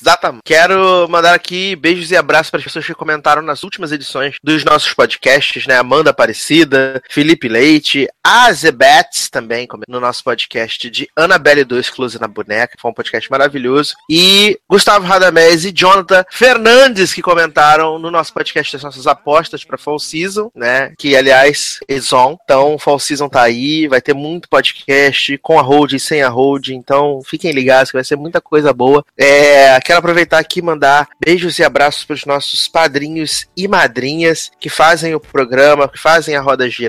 [0.00, 0.42] Exatamente.
[0.44, 4.64] Quero mandar aqui beijos e abraços para as pessoas que comentaram nas últimas edições dos
[4.64, 5.78] nossos podcasts, né?
[5.78, 12.28] Amanda Aparecida, Felipe Leite, a Zebets também, no nosso podcast de Annabelle 2 Close na
[12.28, 13.94] Boneca, foi um podcast maravilhoso.
[14.08, 19.78] E Gustavo Radamés e Jonathan Fernandes, que comentaram no nosso podcast das nossas apostas para
[19.78, 20.92] Fall Season, né?
[20.98, 22.36] Que, aliás, is on.
[22.44, 26.28] Então, Fall Season tá aí, vai ter muito podcast com a hold e sem a
[26.28, 26.68] hold.
[26.68, 29.04] Então, fiquem ligados que vai ser muita coisa boa.
[29.16, 34.50] É, quero aproveitar aqui e mandar beijos e abraços para os nossos padrinhos e madrinhas
[34.58, 36.87] que fazem o programa, que fazem a roda girar,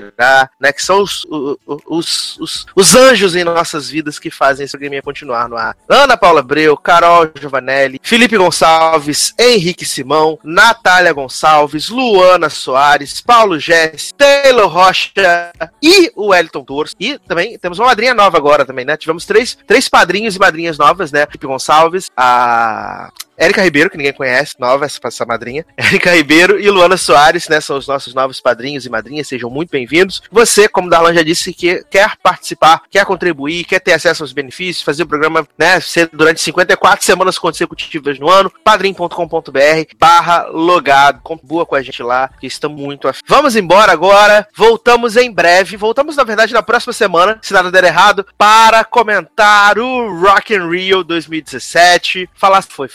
[0.58, 0.72] né?
[0.72, 1.26] Que são os,
[1.86, 5.76] os, os, os anjos em nossas vidas que fazem esse programinha continuar no ar.
[5.88, 14.14] Ana Paula Breu, Carol Giovanelli, Felipe Gonçalves, Henrique Simão, Natália Gonçalves, Luana Soares, Paulo Jesse,
[14.14, 16.94] Taylor Rocha e o Wellington Torres.
[16.98, 18.96] E também temos uma madrinha nova agora também, né?
[18.96, 21.26] Tivemos três, três padrinhos e madrinhas novas, né?
[21.26, 23.10] Felipe Gonçalves, a
[23.40, 25.64] Érica Ribeiro, que ninguém conhece, nova essa, essa madrinha.
[25.74, 27.58] Érica Ribeiro e Luana Soares, né?
[27.58, 30.22] São os nossos novos padrinhos e madrinhas, sejam muito bem-vindos.
[30.30, 34.84] Você, como Darlan já disse, que quer participar, quer contribuir, quer ter acesso aos benefícios,
[34.84, 41.22] fazer o programa, né, ser durante 54 semanas consecutivas no ano, padrim.com.br barra logado.
[41.22, 43.22] Contribua com a gente lá, que estamos muito afim.
[43.26, 47.84] Vamos embora agora, voltamos em breve, voltamos na verdade na próxima semana, se nada der
[47.84, 52.88] errado, para comentar o Rock in Rio 2017, falar se foi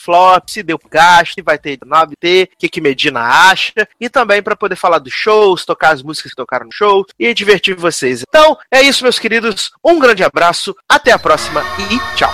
[0.48, 4.76] se deu gasto, vai ter 9T, o que, que Medina acha, e também para poder
[4.76, 8.24] falar dos shows, tocar as músicas que tocaram no show e divertir vocês.
[8.28, 9.72] Então, é isso, meus queridos.
[9.84, 12.34] Um grande abraço, até a próxima e tchau.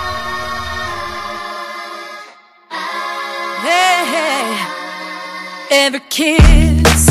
[5.74, 7.08] Every kiss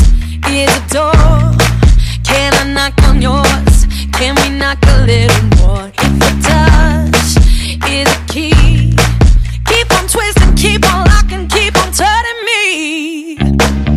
[0.48, 1.12] is a door.
[2.22, 3.86] Can I knock on yours?
[4.12, 5.90] Can we knock a little more?
[5.92, 8.91] If a touch is a key.
[10.12, 13.91] twist and keep on locking, keep on turning me.